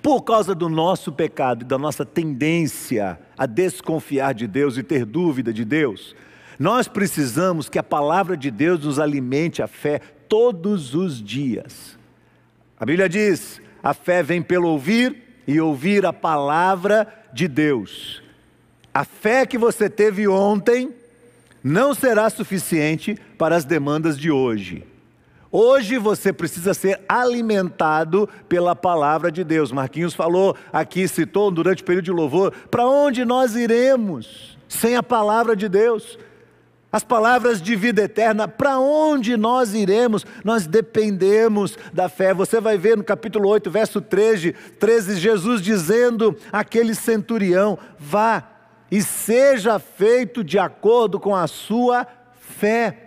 Por 0.00 0.22
causa 0.22 0.54
do 0.54 0.68
nosso 0.68 1.12
pecado 1.12 1.62
e 1.62 1.66
da 1.66 1.78
nossa 1.78 2.04
tendência 2.04 3.18
a 3.38 3.46
desconfiar 3.46 4.34
de 4.34 4.46
Deus 4.46 4.76
e 4.76 4.82
ter 4.82 5.04
dúvida 5.04 5.52
de 5.52 5.64
Deus, 5.64 6.14
nós 6.58 6.86
precisamos 6.86 7.68
que 7.68 7.78
a 7.78 7.82
palavra 7.82 8.36
de 8.36 8.50
Deus 8.50 8.84
nos 8.84 8.98
alimente 8.98 9.62
a 9.62 9.66
fé 9.66 10.00
todos 10.28 10.94
os 10.94 11.22
dias. 11.22 11.98
A 12.78 12.84
Bíblia 12.84 13.08
diz: 13.08 13.60
a 13.82 13.92
fé 13.92 14.22
vem 14.22 14.42
pelo 14.42 14.68
ouvir 14.68 15.42
e 15.46 15.60
ouvir 15.60 16.06
a 16.06 16.12
palavra 16.12 17.06
de 17.32 17.46
Deus. 17.48 18.22
A 18.94 19.04
fé 19.04 19.44
que 19.44 19.58
você 19.58 19.90
teve 19.90 20.28
ontem 20.28 20.94
não 21.64 21.92
será 21.92 22.30
suficiente 22.30 23.18
para 23.36 23.56
as 23.56 23.64
demandas 23.64 24.16
de 24.16 24.30
hoje. 24.30 24.86
Hoje 25.50 25.98
você 25.98 26.32
precisa 26.32 26.72
ser 26.74 27.00
alimentado 27.08 28.28
pela 28.48 28.76
palavra 28.76 29.32
de 29.32 29.42
Deus. 29.42 29.72
Marquinhos 29.72 30.14
falou 30.14 30.56
aqui, 30.72 31.08
citou 31.08 31.50
durante 31.50 31.82
o 31.82 31.84
período 31.84 32.04
de 32.04 32.12
louvor: 32.12 32.52
para 32.70 32.86
onde 32.86 33.24
nós 33.24 33.56
iremos 33.56 34.56
sem 34.68 34.94
a 34.94 35.02
palavra 35.02 35.56
de 35.56 35.68
Deus? 35.68 36.16
As 36.92 37.02
palavras 37.02 37.60
de 37.60 37.74
vida 37.74 38.02
eterna, 38.02 38.46
para 38.46 38.78
onde 38.78 39.36
nós 39.36 39.74
iremos? 39.74 40.24
Nós 40.44 40.64
dependemos 40.64 41.76
da 41.92 42.08
fé. 42.08 42.32
Você 42.32 42.60
vai 42.60 42.78
ver 42.78 42.96
no 42.96 43.02
capítulo 43.02 43.48
8, 43.48 43.68
verso 43.68 44.00
13, 44.00 44.52
13 44.78 45.16
Jesus 45.16 45.60
dizendo 45.60 46.36
àquele 46.52 46.94
centurião: 46.94 47.76
vá 47.98 48.53
e 48.90 49.02
seja 49.02 49.78
feito 49.78 50.44
de 50.44 50.58
acordo 50.58 51.18
com 51.18 51.34
a 51.34 51.46
sua 51.46 52.06
fé. 52.38 52.98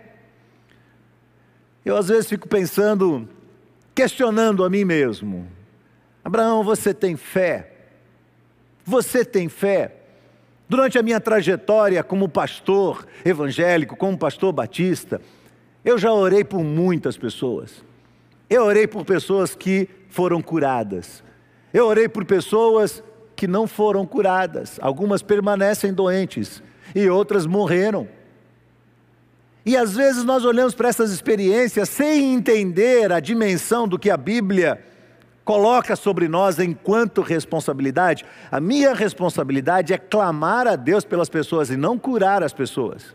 Eu 1.84 1.96
às 1.96 2.08
vezes 2.08 2.28
fico 2.28 2.48
pensando, 2.48 3.28
questionando 3.94 4.64
a 4.64 4.70
mim 4.70 4.84
mesmo: 4.84 5.48
Abraão, 6.24 6.62
você 6.62 6.92
tem 6.92 7.16
fé? 7.16 7.72
Você 8.84 9.24
tem 9.24 9.48
fé? 9.48 9.94
Durante 10.68 10.98
a 10.98 11.02
minha 11.02 11.20
trajetória 11.20 12.02
como 12.02 12.28
pastor 12.28 13.06
evangélico, 13.24 13.96
como 13.96 14.18
pastor 14.18 14.52
batista, 14.52 15.20
eu 15.82 15.96
já 15.96 16.12
orei 16.12 16.44
por 16.44 16.62
muitas 16.62 17.16
pessoas. 17.16 17.82
Eu 18.50 18.64
orei 18.64 18.86
por 18.86 19.04
pessoas 19.04 19.54
que 19.54 19.88
foram 20.10 20.42
curadas. 20.42 21.22
Eu 21.72 21.86
orei 21.86 22.08
por 22.08 22.24
pessoas 22.24 23.02
que 23.38 23.46
não 23.46 23.68
foram 23.68 24.04
curadas. 24.04 24.80
Algumas 24.82 25.22
permanecem 25.22 25.94
doentes 25.94 26.60
e 26.92 27.08
outras 27.08 27.46
morreram. 27.46 28.08
E 29.64 29.76
às 29.76 29.94
vezes 29.94 30.24
nós 30.24 30.44
olhamos 30.44 30.74
para 30.74 30.88
essas 30.88 31.12
experiências 31.12 31.88
sem 31.88 32.34
entender 32.34 33.12
a 33.12 33.20
dimensão 33.20 33.86
do 33.86 33.96
que 33.96 34.10
a 34.10 34.16
Bíblia 34.16 34.84
coloca 35.44 35.94
sobre 35.94 36.26
nós 36.26 36.58
enquanto 36.58 37.22
responsabilidade. 37.22 38.24
A 38.50 38.58
minha 38.58 38.92
responsabilidade 38.92 39.94
é 39.94 39.98
clamar 39.98 40.66
a 40.66 40.74
Deus 40.74 41.04
pelas 41.04 41.28
pessoas 41.28 41.70
e 41.70 41.76
não 41.76 41.96
curar 41.96 42.42
as 42.42 42.52
pessoas. 42.52 43.14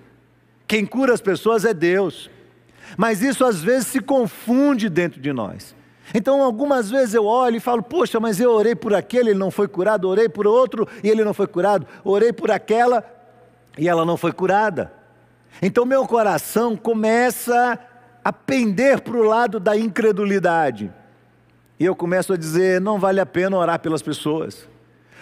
Quem 0.66 0.86
cura 0.86 1.14
as 1.14 1.20
pessoas 1.22 1.66
é 1.66 1.74
Deus. 1.74 2.32
Mas 2.96 3.22
isso 3.22 3.44
às 3.44 3.62
vezes 3.62 3.88
se 3.88 4.00
confunde 4.00 4.88
dentro 4.88 5.20
de 5.20 5.34
nós. 5.34 5.76
Então, 6.14 6.42
algumas 6.42 6.90
vezes 6.90 7.14
eu 7.14 7.26
olho 7.26 7.58
e 7.58 7.60
falo: 7.60 7.84
Poxa, 7.84 8.20
mas 8.20 8.40
eu 8.40 8.52
orei 8.52 8.76
por 8.76 8.94
aquele, 8.94 9.30
ele 9.30 9.40
não 9.40 9.52
foi 9.52 9.68
curado, 9.68 10.10
orei 10.10 10.28
por 10.28 10.48
outro 10.48 10.88
e 11.04 11.10
ele 11.10 11.24
não 11.24 11.34
foi 11.34 11.48
curado, 11.48 11.86
orei 12.04 12.34
por 12.34 12.50
aquela 12.50 13.04
e 13.78 13.88
ela 13.88 14.04
não 14.04 14.18
foi 14.18 14.32
curada. 14.32 14.92
Então, 15.62 15.86
meu 15.86 16.06
coração 16.08 16.76
começa 16.76 17.80
a 18.24 18.34
pender 18.34 19.02
para 19.02 19.18
o 19.18 19.24
lado 19.24 19.60
da 19.60 19.78
incredulidade. 19.78 20.92
E 21.80 21.86
eu 21.86 21.96
começo 21.96 22.34
a 22.34 22.38
dizer: 22.38 22.80
não 22.82 23.00
vale 23.00 23.20
a 23.20 23.26
pena 23.26 23.58
orar 23.58 23.80
pelas 23.80 24.02
pessoas, 24.02 24.68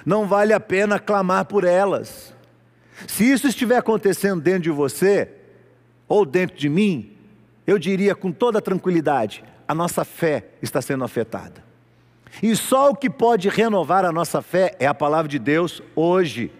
não 0.06 0.28
vale 0.28 0.54
a 0.54 0.60
pena 0.60 1.00
clamar 1.00 1.46
por 1.46 1.64
elas. 1.64 2.34
Se 3.08 3.30
isso 3.30 3.48
estiver 3.48 3.78
acontecendo 3.78 4.42
dentro 4.42 4.62
de 4.62 4.70
você, 4.70 5.30
ou 6.08 6.26
dentro 6.26 6.56
de 6.58 6.70
mim, 6.70 7.18
eu 7.66 7.80
diria 7.80 8.14
com 8.14 8.32
toda 8.32 8.62
tranquilidade: 8.62 9.44
a 9.72 9.74
nossa 9.74 10.04
fé 10.04 10.44
está 10.62 10.82
sendo 10.82 11.06
afetada. 11.06 11.64
E 12.44 12.54
só 12.58 12.90
o 12.90 12.96
que 12.96 13.10
pode 13.10 13.48
renovar 13.48 14.04
a 14.04 14.12
nossa 14.12 14.42
fé 14.42 14.76
é 14.78 14.86
a 14.86 14.94
palavra 14.94 15.30
de 15.30 15.40
Deus 15.40 15.82
hoje, 15.96 16.52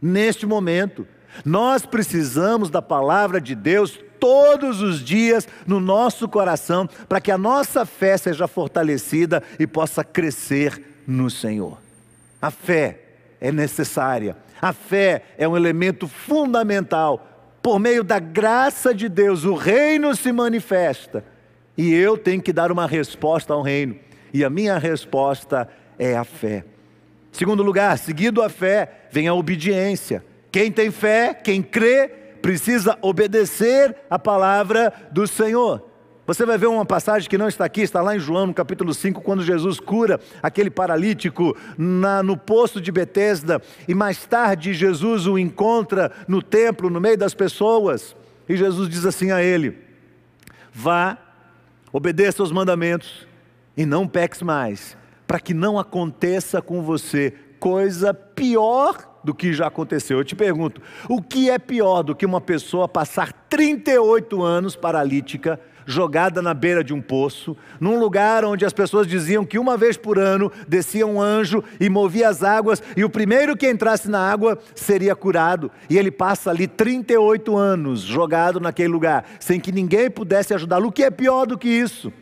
neste 0.00 0.46
momento. 0.46 1.04
Nós 1.44 1.84
precisamos 1.84 2.70
da 2.70 2.80
palavra 2.80 3.40
de 3.40 3.56
Deus 3.56 3.98
todos 4.20 4.80
os 4.80 5.00
dias 5.00 5.48
no 5.66 5.80
nosso 5.80 6.28
coração, 6.28 6.88
para 7.08 7.20
que 7.20 7.32
a 7.32 7.36
nossa 7.36 7.84
fé 7.84 8.16
seja 8.16 8.46
fortalecida 8.46 9.42
e 9.58 9.66
possa 9.66 10.04
crescer 10.04 10.80
no 11.08 11.28
Senhor. 11.28 11.78
A 12.40 12.52
fé 12.52 13.00
é 13.40 13.50
necessária, 13.50 14.36
a 14.62 14.72
fé 14.72 15.24
é 15.36 15.48
um 15.48 15.56
elemento 15.56 16.06
fundamental. 16.06 17.56
Por 17.60 17.80
meio 17.80 18.04
da 18.04 18.20
graça 18.20 18.94
de 18.94 19.08
Deus, 19.08 19.42
o 19.42 19.54
reino 19.54 20.14
se 20.14 20.30
manifesta 20.30 21.33
e 21.76 21.92
eu 21.92 22.16
tenho 22.16 22.42
que 22.42 22.52
dar 22.52 22.70
uma 22.70 22.86
resposta 22.86 23.52
ao 23.52 23.62
reino, 23.62 23.96
e 24.32 24.44
a 24.44 24.50
minha 24.50 24.78
resposta 24.78 25.68
é 25.98 26.16
a 26.16 26.24
fé. 26.24 26.64
Segundo 27.32 27.62
lugar, 27.62 27.98
seguido 27.98 28.42
a 28.42 28.48
fé, 28.48 29.06
vem 29.10 29.26
a 29.26 29.34
obediência. 29.34 30.24
Quem 30.52 30.70
tem 30.70 30.90
fé, 30.90 31.34
quem 31.34 31.62
crê, 31.62 32.08
precisa 32.40 32.96
obedecer 33.02 33.96
a 34.08 34.18
palavra 34.18 34.92
do 35.10 35.26
Senhor. 35.26 35.82
Você 36.26 36.46
vai 36.46 36.56
ver 36.56 36.66
uma 36.66 36.86
passagem 36.86 37.28
que 37.28 37.36
não 37.36 37.48
está 37.48 37.64
aqui, 37.64 37.82
está 37.82 38.00
lá 38.00 38.16
em 38.16 38.18
João, 38.18 38.46
no 38.46 38.54
capítulo 38.54 38.94
5, 38.94 39.20
quando 39.20 39.42
Jesus 39.42 39.78
cura 39.78 40.18
aquele 40.42 40.70
paralítico 40.70 41.56
na, 41.76 42.22
no 42.22 42.36
poço 42.36 42.80
de 42.80 42.90
Betesda, 42.90 43.60
e 43.86 43.94
mais 43.94 44.24
tarde 44.24 44.72
Jesus 44.72 45.26
o 45.26 45.38
encontra 45.38 46.10
no 46.26 46.40
templo, 46.40 46.88
no 46.88 47.00
meio 47.00 47.18
das 47.18 47.34
pessoas, 47.34 48.16
e 48.48 48.56
Jesus 48.56 48.88
diz 48.88 49.04
assim 49.04 49.32
a 49.32 49.42
ele: 49.42 49.76
Vá, 50.72 51.18
obedeça 51.94 52.42
aos 52.42 52.50
mandamentos 52.50 53.24
e 53.76 53.86
não 53.86 54.08
peques 54.08 54.42
mais, 54.42 54.96
para 55.28 55.38
que 55.38 55.54
não 55.54 55.78
aconteça 55.78 56.60
com 56.60 56.82
você 56.82 57.32
coisa 57.60 58.12
pior 58.12 59.20
do 59.22 59.32
que 59.32 59.52
já 59.52 59.68
aconteceu. 59.68 60.18
Eu 60.18 60.24
te 60.24 60.34
pergunto, 60.34 60.82
o 61.08 61.22
que 61.22 61.48
é 61.48 61.56
pior 61.56 62.02
do 62.02 62.12
que 62.12 62.26
uma 62.26 62.40
pessoa 62.40 62.88
passar 62.88 63.32
38 63.48 64.42
anos 64.42 64.74
paralítica, 64.74 65.60
jogada 65.86 66.40
na 66.40 66.54
beira 66.54 66.82
de 66.82 66.92
um 66.92 67.00
poço, 67.00 67.56
num 67.80 67.98
lugar 67.98 68.44
onde 68.44 68.64
as 68.64 68.72
pessoas 68.72 69.06
diziam 69.06 69.44
que 69.44 69.58
uma 69.58 69.76
vez 69.76 69.96
por 69.96 70.18
ano 70.18 70.50
descia 70.66 71.06
um 71.06 71.20
anjo 71.20 71.62
e 71.80 71.88
movia 71.88 72.28
as 72.28 72.42
águas, 72.42 72.82
e 72.96 73.04
o 73.04 73.10
primeiro 73.10 73.56
que 73.56 73.68
entrasse 73.68 74.08
na 74.08 74.20
água 74.20 74.58
seria 74.74 75.14
curado, 75.14 75.70
e 75.88 75.98
ele 75.98 76.10
passa 76.10 76.50
ali 76.50 76.66
38 76.66 77.56
anos 77.56 78.00
jogado 78.00 78.60
naquele 78.60 78.88
lugar, 78.88 79.24
sem 79.38 79.60
que 79.60 79.72
ninguém 79.72 80.10
pudesse 80.10 80.54
ajudá-lo. 80.54 80.88
O 80.88 80.92
que 80.92 81.04
é 81.04 81.10
pior 81.10 81.46
do 81.46 81.58
que 81.58 81.68
isso? 81.68 82.12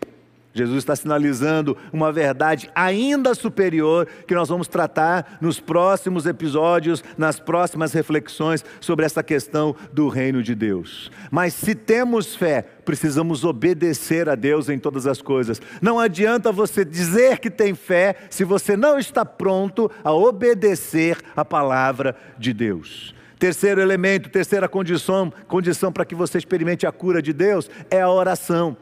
Jesus 0.54 0.78
está 0.78 0.94
sinalizando 0.94 1.76
uma 1.92 2.12
verdade 2.12 2.70
ainda 2.74 3.34
superior 3.34 4.06
que 4.26 4.34
nós 4.34 4.48
vamos 4.48 4.68
tratar 4.68 5.38
nos 5.40 5.58
próximos 5.58 6.26
episódios, 6.26 7.02
nas 7.16 7.40
próximas 7.40 7.92
reflexões 7.92 8.64
sobre 8.80 9.06
essa 9.06 9.22
questão 9.22 9.74
do 9.92 10.08
reino 10.08 10.42
de 10.42 10.54
Deus. 10.54 11.10
Mas 11.30 11.54
se 11.54 11.74
temos 11.74 12.36
fé, 12.36 12.62
precisamos 12.84 13.44
obedecer 13.44 14.28
a 14.28 14.34
Deus 14.34 14.68
em 14.68 14.78
todas 14.78 15.06
as 15.06 15.22
coisas. 15.22 15.60
Não 15.80 15.98
adianta 15.98 16.52
você 16.52 16.84
dizer 16.84 17.38
que 17.38 17.50
tem 17.50 17.74
fé 17.74 18.16
se 18.28 18.44
você 18.44 18.76
não 18.76 18.98
está 18.98 19.24
pronto 19.24 19.90
a 20.04 20.12
obedecer 20.12 21.18
a 21.34 21.44
palavra 21.44 22.14
de 22.38 22.52
Deus. 22.52 23.14
Terceiro 23.38 23.80
elemento, 23.80 24.28
terceira 24.28 24.68
condição, 24.68 25.32
condição 25.48 25.90
para 25.90 26.04
que 26.04 26.14
você 26.14 26.38
experimente 26.38 26.86
a 26.86 26.92
cura 26.92 27.20
de 27.20 27.32
Deus 27.32 27.68
é 27.90 28.00
a 28.00 28.08
oração. 28.08 28.76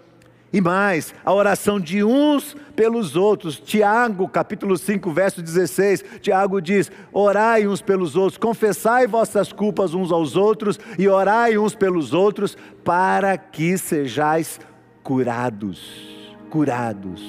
E 0.52 0.60
mais, 0.60 1.14
a 1.24 1.32
oração 1.32 1.78
de 1.78 2.02
uns 2.02 2.56
pelos 2.74 3.14
outros. 3.14 3.60
Tiago, 3.60 4.28
capítulo 4.28 4.76
5, 4.76 5.10
verso 5.12 5.40
16. 5.40 6.04
Tiago 6.20 6.60
diz: 6.60 6.90
Orai 7.12 7.68
uns 7.68 7.80
pelos 7.80 8.16
outros, 8.16 8.36
confessai 8.36 9.06
vossas 9.06 9.52
culpas 9.52 9.94
uns 9.94 10.10
aos 10.10 10.36
outros 10.36 10.78
e 10.98 11.06
orai 11.06 11.56
uns 11.56 11.76
pelos 11.76 12.12
outros, 12.12 12.56
para 12.84 13.38
que 13.38 13.78
sejais 13.78 14.58
curados. 15.04 16.28
Curados. 16.50 17.22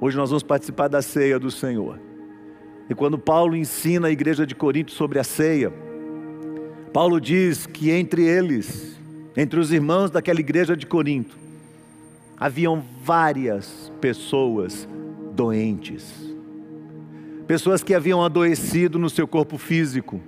Hoje 0.00 0.16
nós 0.16 0.30
vamos 0.30 0.44
participar 0.44 0.86
da 0.86 1.02
ceia 1.02 1.38
do 1.38 1.50
Senhor. 1.50 1.98
E 2.88 2.94
quando 2.94 3.18
Paulo 3.18 3.56
ensina 3.56 4.06
a 4.06 4.10
igreja 4.10 4.46
de 4.46 4.54
Corinto 4.54 4.92
sobre 4.92 5.18
a 5.18 5.24
ceia, 5.24 5.72
Paulo 6.92 7.20
diz 7.20 7.66
que 7.66 7.90
entre 7.90 8.22
eles, 8.22 9.00
entre 9.36 9.58
os 9.58 9.72
irmãos 9.72 10.10
daquela 10.10 10.40
igreja 10.40 10.76
de 10.76 10.86
Corinto, 10.86 11.39
haviam 12.40 12.82
várias 13.04 13.92
pessoas 14.00 14.88
doentes. 15.34 16.34
Pessoas 17.46 17.82
que 17.82 17.92
haviam 17.92 18.24
adoecido 18.24 18.98
no 18.98 19.10
seu 19.10 19.28
corpo 19.28 19.58
físico, 19.58 20.18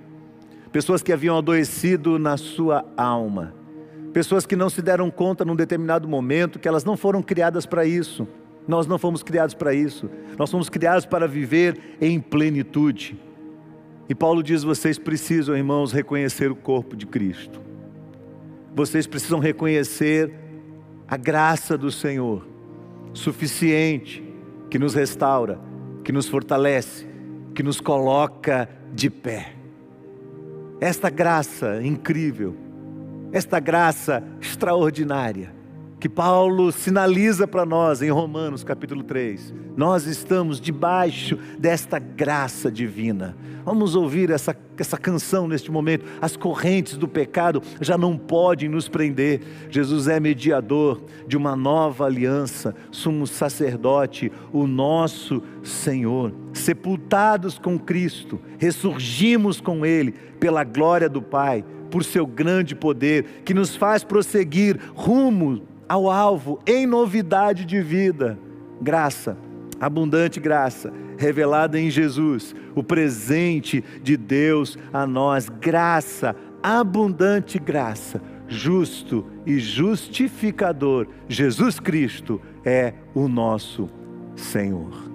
pessoas 0.71 1.01
que 1.01 1.11
haviam 1.11 1.35
adoecido 1.35 2.19
na 2.19 2.37
sua 2.37 2.85
alma, 2.95 3.55
pessoas 4.13 4.45
que 4.45 4.55
não 4.55 4.69
se 4.69 4.81
deram 4.81 5.09
conta 5.09 5.43
num 5.43 5.55
determinado 5.55 6.07
momento 6.07 6.59
que 6.59 6.67
elas 6.67 6.83
não 6.83 6.95
foram 6.95 7.23
criadas 7.23 7.65
para 7.65 7.83
isso. 7.83 8.27
Nós 8.67 8.85
não 8.85 8.99
fomos 8.99 9.23
criados 9.23 9.55
para 9.55 9.73
isso. 9.73 10.09
Nós 10.37 10.51
fomos 10.51 10.69
criados 10.69 11.05
para 11.05 11.27
viver 11.27 11.97
em 11.99 12.19
plenitude. 12.19 13.19
E 14.07 14.13
Paulo 14.13 14.43
diz: 14.43 14.63
vocês 14.63 14.99
precisam, 14.99 15.57
irmãos, 15.57 15.91
reconhecer 15.91 16.51
o 16.51 16.55
corpo 16.55 16.95
de 16.95 17.05
Cristo. 17.05 17.59
Vocês 18.73 19.05
precisam 19.05 19.39
reconhecer 19.39 20.42
a 21.07 21.17
graça 21.17 21.77
do 21.77 21.91
Senhor, 21.91 22.45
suficiente, 23.13 24.23
que 24.69 24.79
nos 24.79 24.93
restaura, 24.93 25.59
que 26.03 26.11
nos 26.11 26.27
fortalece, 26.27 27.07
que 27.53 27.61
nos 27.61 27.79
coloca 27.79 28.67
de 28.93 29.09
pé. 29.09 29.53
Esta 30.81 31.09
graça 31.09 31.81
incrível, 31.83 32.55
esta 33.31 33.59
graça 33.59 34.23
extraordinária, 34.41 35.53
que 36.03 36.09
Paulo 36.09 36.69
sinaliza 36.69 37.47
para 37.47 37.65
nós 37.65 38.01
em 38.01 38.09
Romanos 38.09 38.61
capítulo 38.61 39.03
3. 39.03 39.53
Nós 39.77 40.05
estamos 40.05 40.59
debaixo 40.59 41.39
desta 41.57 41.97
graça 41.97 42.69
divina. 42.69 43.37
Vamos 43.63 43.95
ouvir 43.95 44.29
essa, 44.29 44.53
essa 44.77 44.97
canção 44.97 45.47
neste 45.47 45.71
momento. 45.71 46.03
As 46.21 46.35
correntes 46.35 46.97
do 46.97 47.07
pecado 47.07 47.63
já 47.79 47.97
não 47.97 48.17
podem 48.17 48.67
nos 48.67 48.89
prender. 48.89 49.43
Jesus 49.69 50.09
é 50.09 50.19
mediador 50.19 51.01
de 51.25 51.37
uma 51.37 51.55
nova 51.55 52.03
aliança, 52.03 52.75
sumo 52.91 53.25
sacerdote, 53.25 54.29
o 54.51 54.67
nosso 54.67 55.41
Senhor. 55.63 56.33
Sepultados 56.51 57.57
com 57.57 57.79
Cristo, 57.79 58.41
ressurgimos 58.57 59.61
com 59.61 59.85
Ele 59.85 60.11
pela 60.37 60.65
glória 60.65 61.07
do 61.07 61.21
Pai, 61.21 61.63
por 61.89 62.03
seu 62.03 62.27
grande 62.27 62.75
poder, 62.75 63.43
que 63.45 63.53
nos 63.53 63.73
faz 63.73 64.03
prosseguir 64.03 64.77
rumo 64.93 65.71
ao 65.87 66.09
alvo 66.09 66.59
em 66.65 66.85
novidade 66.85 67.65
de 67.65 67.81
vida. 67.81 68.37
Graça, 68.81 69.37
abundante 69.79 70.39
graça, 70.39 70.91
revelada 71.17 71.79
em 71.79 71.89
Jesus, 71.89 72.55
o 72.75 72.83
presente 72.83 73.83
de 74.01 74.17
Deus 74.17 74.77
a 74.91 75.05
nós. 75.05 75.49
Graça, 75.49 76.35
abundante 76.61 77.59
graça, 77.59 78.21
justo 78.47 79.25
e 79.45 79.59
justificador. 79.59 81.07
Jesus 81.27 81.79
Cristo 81.79 82.41
é 82.65 82.93
o 83.13 83.27
nosso 83.27 83.89
Senhor. 84.35 85.12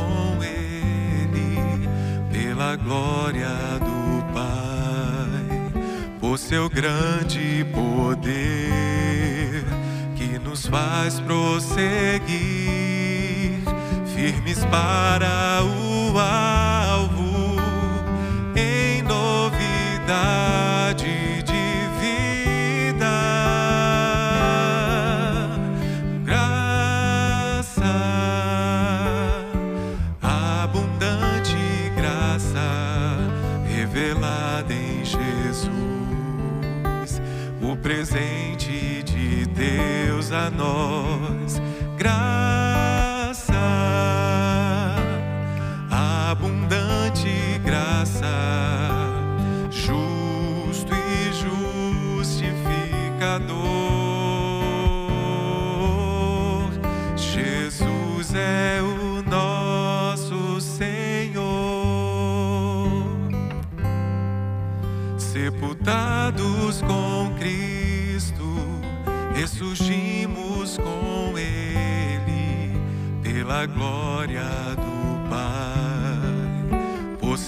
Com 0.00 0.42
Ele 0.42 1.88
pela 2.32 2.76
glória 2.76 3.48
do 3.78 4.22
Pai, 4.32 5.72
por 6.20 6.38
seu 6.38 6.68
grande 6.68 7.64
poder 7.72 9.64
que 10.16 10.38
nos 10.38 10.66
faz 10.66 11.20
prosseguir 11.20 12.30
firmes 14.14 14.64
para 14.66 15.62
o 15.64 16.18
alvo 16.18 16.49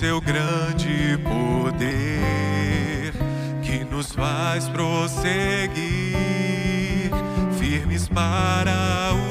seu 0.03 0.21
grande 0.21 1.17
poder 1.23 3.13
que 3.63 3.85
nos 3.85 4.11
faz 4.11 4.69
prosseguir 4.69 5.79
firmes 7.57 8.09
para 8.09 9.13
o 9.15 9.22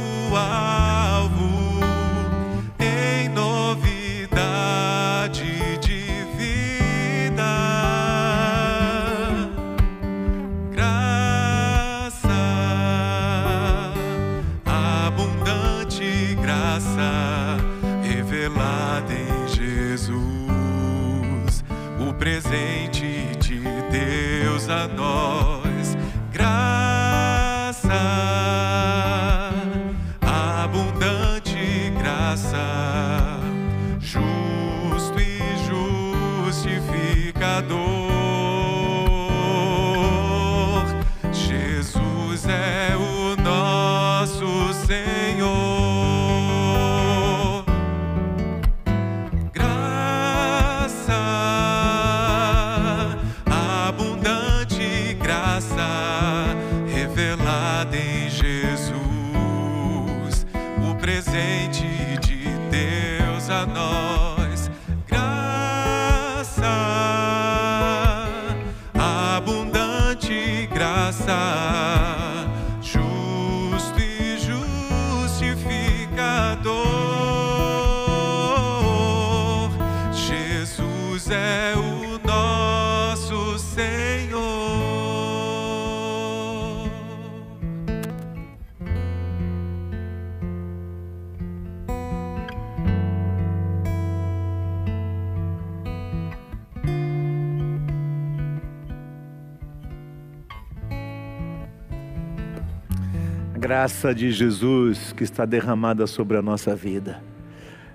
graça 103.72 104.14
de 104.14 104.34
Jesus 104.34 105.14
que 105.14 105.24
está 105.24 105.46
derramada 105.46 106.06
sobre 106.06 106.36
a 106.36 106.42
nossa 106.42 106.76
vida. 106.76 107.24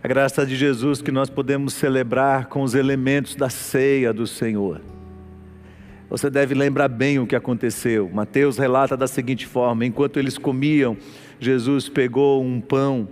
A 0.03 0.09
graça 0.09 0.47
de 0.47 0.57
Jesus 0.57 1.03
que 1.03 1.13
nós 1.13 1.29
podemos 1.29 1.75
celebrar 1.75 2.47
com 2.47 2.63
os 2.63 2.75
elementos 2.75 3.37
da 3.37 3.51
ceia 3.51 4.11
do 4.11 4.27
Senhor. 4.27 4.81
Você 6.09 6.31
deve 6.31 6.55
lembrar 6.55 6.89
bem 6.89 7.19
o 7.19 7.27
que 7.27 7.37
aconteceu. 7.37 8.09
Mateus 8.11 8.57
relata 8.57 8.97
da 8.97 9.07
seguinte 9.07 9.47
forma: 9.47 9.85
enquanto 9.85 10.19
eles 10.19 10.39
comiam, 10.39 10.97
Jesus 11.39 11.91
pegou 11.91 12.43
um 12.43 12.59
pão, 12.59 13.07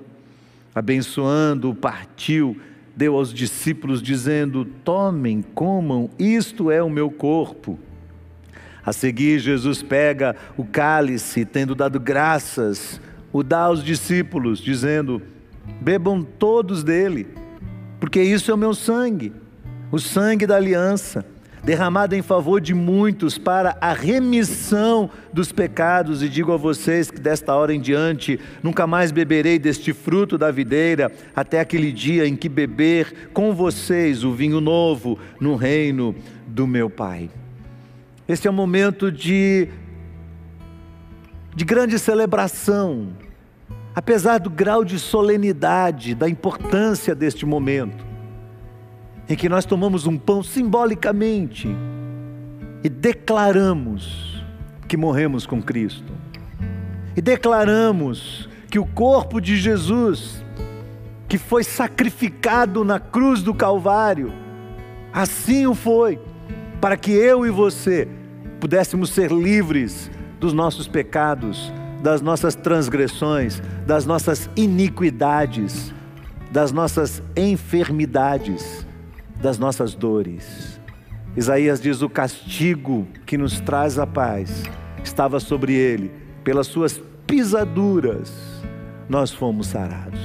abençoando, 0.74 1.74
partiu, 1.74 2.58
deu 2.96 3.14
aos 3.14 3.30
discípulos, 3.30 4.00
dizendo: 4.00 4.64
Tomem, 4.64 5.42
comam, 5.54 6.08
isto 6.18 6.70
é 6.70 6.82
o 6.82 6.88
meu 6.88 7.10
corpo. 7.10 7.78
A 8.84 8.92
seguir, 8.92 9.38
Jesus 9.38 9.82
pega 9.82 10.36
o 10.56 10.64
cálice, 10.64 11.44
tendo 11.44 11.74
dado 11.74 11.98
graças, 11.98 13.00
o 13.32 13.42
dá 13.42 13.60
aos 13.60 13.82
discípulos, 13.82 14.60
dizendo: 14.60 15.22
Bebam 15.80 16.22
todos 16.22 16.84
dele, 16.84 17.26
porque 17.98 18.22
isso 18.22 18.50
é 18.50 18.54
o 18.54 18.58
meu 18.58 18.74
sangue, 18.74 19.32
o 19.90 19.98
sangue 19.98 20.46
da 20.46 20.56
aliança, 20.56 21.24
derramado 21.64 22.14
em 22.14 22.20
favor 22.20 22.60
de 22.60 22.74
muitos 22.74 23.38
para 23.38 23.74
a 23.80 23.94
remissão 23.94 25.08
dos 25.32 25.50
pecados. 25.50 26.22
E 26.22 26.28
digo 26.28 26.52
a 26.52 26.56
vocês 26.58 27.10
que 27.10 27.18
desta 27.18 27.54
hora 27.54 27.72
em 27.72 27.80
diante 27.80 28.38
nunca 28.62 28.86
mais 28.86 29.10
beberei 29.10 29.58
deste 29.58 29.94
fruto 29.94 30.36
da 30.36 30.50
videira, 30.50 31.10
até 31.34 31.58
aquele 31.58 31.90
dia 31.90 32.26
em 32.26 32.36
que 32.36 32.50
beber 32.50 33.30
com 33.32 33.54
vocês 33.54 34.24
o 34.24 34.32
vinho 34.32 34.60
novo 34.60 35.18
no 35.40 35.56
reino 35.56 36.14
do 36.46 36.66
meu 36.66 36.90
Pai. 36.90 37.30
Este 38.26 38.48
é 38.48 38.50
um 38.50 38.54
momento 38.54 39.12
de, 39.12 39.68
de 41.54 41.62
grande 41.62 41.98
celebração, 41.98 43.08
apesar 43.94 44.38
do 44.38 44.48
grau 44.48 44.82
de 44.82 44.98
solenidade, 44.98 46.14
da 46.14 46.26
importância 46.26 47.14
deste 47.14 47.44
momento, 47.44 48.02
em 49.28 49.36
que 49.36 49.46
nós 49.46 49.66
tomamos 49.66 50.06
um 50.06 50.16
pão 50.16 50.42
simbolicamente 50.42 51.68
e 52.82 52.88
declaramos 52.88 54.42
que 54.88 54.96
morremos 54.96 55.44
com 55.44 55.62
Cristo, 55.62 56.12
e 57.14 57.20
declaramos 57.20 58.48
que 58.70 58.78
o 58.78 58.86
corpo 58.86 59.38
de 59.38 59.56
Jesus, 59.56 60.42
que 61.28 61.36
foi 61.36 61.62
sacrificado 61.62 62.84
na 62.84 62.98
cruz 62.98 63.42
do 63.42 63.54
Calvário. 63.54 64.32
Assim 65.12 65.66
o 65.66 65.74
foi, 65.74 66.18
para 66.84 66.98
que 66.98 67.12
eu 67.12 67.46
e 67.46 67.50
você 67.50 68.06
pudéssemos 68.60 69.08
ser 69.08 69.32
livres 69.32 70.10
dos 70.38 70.52
nossos 70.52 70.86
pecados, 70.86 71.72
das 72.02 72.20
nossas 72.20 72.54
transgressões, 72.54 73.62
das 73.86 74.04
nossas 74.04 74.50
iniquidades, 74.54 75.94
das 76.52 76.72
nossas 76.72 77.22
enfermidades, 77.34 78.86
das 79.40 79.58
nossas 79.58 79.94
dores. 79.94 80.78
Isaías 81.34 81.80
diz: 81.80 82.02
o 82.02 82.10
castigo 82.10 83.08
que 83.24 83.38
nos 83.38 83.60
traz 83.60 83.98
a 83.98 84.06
paz 84.06 84.64
estava 85.02 85.40
sobre 85.40 85.72
ele, 85.72 86.12
pelas 86.44 86.66
suas 86.66 87.00
pisaduras 87.26 88.30
nós 89.08 89.30
fomos 89.30 89.68
sarados. 89.68 90.20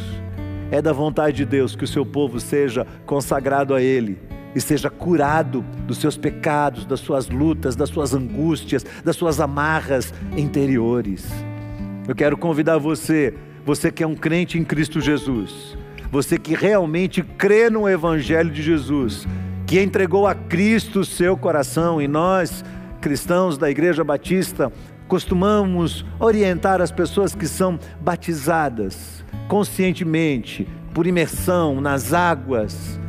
É 0.71 0.81
da 0.81 0.91
vontade 0.91 1.37
de 1.37 1.45
Deus 1.45 1.73
que 1.73 1.85
o 1.85 1.87
seu 1.87 2.05
povo 2.05 2.37
seja 2.37 2.85
consagrado 3.05 3.73
a 3.73 3.81
Ele 3.81 4.19
e 4.55 4.61
seja 4.61 4.89
curado 4.89 5.63
dos 5.85 5.97
seus 5.97 6.17
pecados, 6.17 6.85
das 6.85 6.99
suas 6.99 7.29
lutas, 7.29 7.75
das 7.75 7.89
suas 7.89 8.13
angústias, 8.13 8.85
das 9.03 9.15
suas 9.15 9.39
amarras 9.39 10.13
interiores. 10.35 11.27
Eu 12.07 12.15
quero 12.15 12.37
convidar 12.37 12.77
você, 12.77 13.33
você 13.65 13.91
que 13.91 14.03
é 14.03 14.07
um 14.07 14.15
crente 14.15 14.57
em 14.57 14.63
Cristo 14.63 14.99
Jesus, 14.99 15.77
você 16.11 16.37
que 16.37 16.55
realmente 16.55 17.21
crê 17.21 17.69
no 17.69 17.87
Evangelho 17.87 18.49
de 18.49 18.63
Jesus, 18.63 19.27
que 19.67 19.79
entregou 19.79 20.25
a 20.25 20.33
Cristo 20.33 21.01
o 21.01 21.05
seu 21.05 21.37
coração 21.37 22.01
e 22.01 22.07
nós, 22.07 22.65
cristãos 22.99 23.57
da 23.57 23.69
Igreja 23.69 24.03
Batista, 24.03 24.71
costumamos 25.07 26.05
orientar 26.19 26.81
as 26.81 26.91
pessoas 26.91 27.35
que 27.35 27.47
são 27.47 27.79
batizadas 28.01 29.23
conscientemente, 29.47 30.67
por 30.93 31.07
imersão 31.07 31.81
nas 31.81 32.13
águas, 32.13 32.99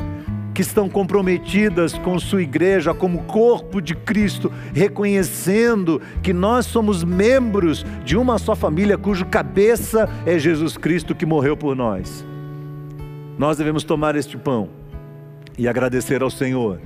que 0.55 0.62
estão 0.62 0.88
comprometidas 0.88 1.94
com 1.98 2.18
sua 2.18 2.42
igreja 2.42 2.92
como 2.92 3.22
corpo 3.22 3.80
de 3.80 3.94
Cristo, 3.94 4.53
reconhecendo 4.74 6.01
que 6.22 6.32
nós 6.32 6.66
somos 6.66 7.05
membros 7.05 7.84
de 8.05 8.16
uma 8.16 8.38
só 8.38 8.55
família 8.55 8.98
cujo 8.98 9.26
cabeça 9.26 10.09
é 10.26 10.38
Jesus 10.38 10.76
Cristo 10.76 11.14
que 11.14 11.26
morreu 11.26 11.57
por 11.57 11.76
nós. 11.76 12.24
Nós 13.38 13.57
devemos 13.57 13.84
tomar 13.84 14.16
este 14.16 14.36
pão 14.36 14.68
e 15.57 15.68
agradecer 15.68 16.22
ao 16.22 16.30
Senhor. 16.30 16.80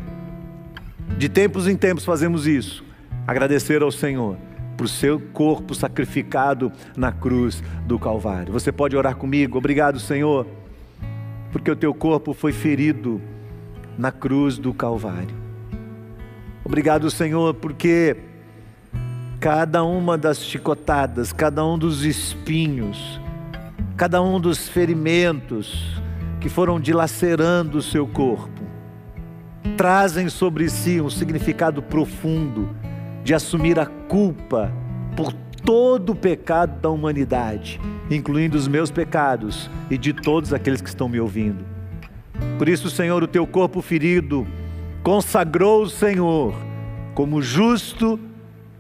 De 1.19 1.29
tempos 1.29 1.67
em 1.67 1.77
tempos 1.77 2.05
fazemos 2.05 2.47
isso, 2.47 2.85
agradecer 3.27 3.83
ao 3.83 3.91
Senhor 3.91 4.37
por 4.77 4.89
seu 4.89 5.21
corpo 5.21 5.75
sacrificado 5.75 6.73
na 6.97 7.13
cruz 7.13 7.63
do 7.87 7.99
Calvário. 7.99 8.53
Você 8.53 8.73
pode 8.73 8.97
orar 8.97 9.17
comigo, 9.17 9.59
obrigado, 9.59 10.01
Senhor, 10.01 10.47
porque 11.53 11.71
o 11.71 11.77
teu 11.77 11.95
corpo 11.95 12.35
foi 12.35 12.53
ferido 12.53 13.21
na 13.99 14.11
cruz 14.11 14.59
do 14.59 14.73
Calvário. 14.73 15.35
Obrigado, 16.65 17.11
Senhor, 17.11 17.55
porque 17.55 18.17
cada 19.39 19.85
uma 19.85 20.17
das 20.17 20.43
chicotadas, 20.43 21.33
cada 21.33 21.65
um 21.65 21.79
dos 21.79 22.05
espinhos, 22.05 23.21
cada 23.97 24.23
um 24.23 24.41
dos 24.41 24.69
ferimentos 24.69 26.01
que 26.41 26.49
foram 26.49 26.81
dilacerando 26.81 27.79
o 27.79 27.83
seu 27.83 28.07
corpo, 28.07 28.63
trazem 29.77 30.29
sobre 30.29 30.69
si 30.71 31.01
um 31.01 31.11
significado 31.11 31.83
profundo 31.83 32.75
de 33.23 33.35
assumir 33.35 33.79
a 33.79 33.87
culpa 33.87 34.73
por 35.17 35.33
todo 35.65 36.11
o 36.11 36.17
pecado 36.17 36.81
da 36.81 36.91
humanidade, 36.91 37.81
incluindo 38.11 38.57
os 38.57 38.69
meus 38.69 38.91
pecados 38.91 39.71
e 39.91 39.97
de 39.97 40.13
todos 40.13 40.53
aqueles 40.53 40.81
que 40.81 40.89
estão 40.89 41.09
me 41.09 41.21
ouvindo. 41.21 41.74
Por 42.59 42.69
isso, 42.69 42.91
Senhor, 42.91 43.23
o 43.23 43.29
teu 43.29 43.47
corpo 43.47 43.81
ferido 43.83 44.47
consagrou 45.03 45.83
o 45.83 45.89
Senhor 45.89 46.55
como 47.15 47.41
justo 47.41 48.19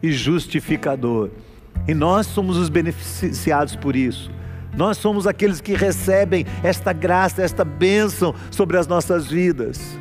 e 0.03 0.13
justificador. 0.13 1.31
E 1.87 1.95
nós 1.95 2.27
somos 2.27 2.57
os 2.57 2.69
beneficiados 2.69 3.77
por 3.77 3.95
isso. 3.95 4.31
Nós 4.77 4.99
somos 4.99 5.27
aqueles 5.27 5.61
que 5.61 5.75
recebem 5.75 6.45
esta 6.63 6.93
graça, 6.93 7.43
esta 7.43 7.65
bênção 7.65 8.35
sobre 8.51 8.77
as 8.77 8.87
nossas 8.87 9.27
vidas. 9.29 9.99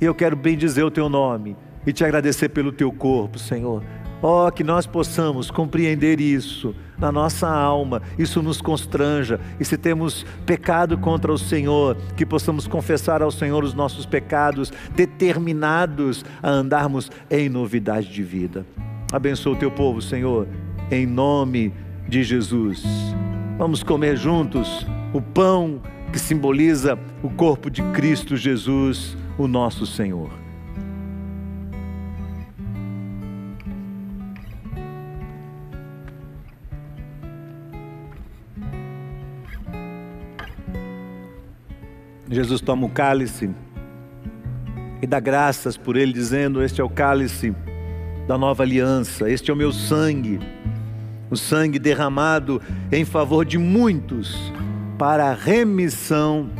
E 0.00 0.04
eu 0.04 0.14
quero 0.14 0.36
bem 0.36 0.56
dizer 0.56 0.82
o 0.82 0.90
teu 0.90 1.08
nome 1.08 1.56
e 1.86 1.92
te 1.92 2.04
agradecer 2.04 2.50
pelo 2.50 2.72
teu 2.72 2.92
corpo, 2.92 3.38
Senhor. 3.38 3.82
Ó, 4.26 4.48
oh, 4.48 4.50
que 4.50 4.64
nós 4.64 4.86
possamos 4.86 5.50
compreender 5.50 6.18
isso 6.18 6.74
na 6.96 7.12
nossa 7.12 7.46
alma, 7.46 8.00
isso 8.18 8.42
nos 8.42 8.58
constranja. 8.58 9.38
E 9.60 9.66
se 9.66 9.76
temos 9.76 10.24
pecado 10.46 10.96
contra 10.96 11.30
o 11.30 11.36
Senhor, 11.36 11.94
que 12.16 12.24
possamos 12.24 12.66
confessar 12.66 13.20
ao 13.20 13.30
Senhor 13.30 13.62
os 13.62 13.74
nossos 13.74 14.06
pecados, 14.06 14.72
determinados 14.96 16.24
a 16.42 16.48
andarmos 16.48 17.10
em 17.30 17.50
novidade 17.50 18.10
de 18.10 18.22
vida. 18.22 18.64
Abençoa 19.12 19.52
o 19.52 19.58
teu 19.58 19.70
povo, 19.70 20.00
Senhor, 20.00 20.48
em 20.90 21.04
nome 21.04 21.70
de 22.08 22.22
Jesus. 22.22 22.82
Vamos 23.58 23.82
comer 23.82 24.16
juntos 24.16 24.86
o 25.12 25.20
pão 25.20 25.82
que 26.10 26.18
simboliza 26.18 26.98
o 27.22 27.28
corpo 27.28 27.68
de 27.68 27.82
Cristo 27.92 28.38
Jesus, 28.38 29.18
o 29.36 29.46
nosso 29.46 29.84
Senhor. 29.84 30.43
Jesus 42.34 42.60
toma 42.60 42.86
o 42.86 42.90
cálice 42.90 43.48
e 45.00 45.06
dá 45.06 45.20
graças 45.20 45.76
por 45.76 45.96
ele, 45.96 46.12
dizendo: 46.12 46.62
Este 46.62 46.80
é 46.80 46.84
o 46.84 46.88
cálice 46.88 47.54
da 48.26 48.36
nova 48.36 48.62
aliança, 48.62 49.30
este 49.30 49.50
é 49.50 49.54
o 49.54 49.56
meu 49.56 49.72
sangue, 49.72 50.40
o 51.30 51.36
sangue 51.36 51.78
derramado 51.78 52.60
em 52.90 53.04
favor 53.04 53.44
de 53.44 53.56
muitos 53.56 54.52
para 54.98 55.30
a 55.30 55.34
remissão 55.34 56.50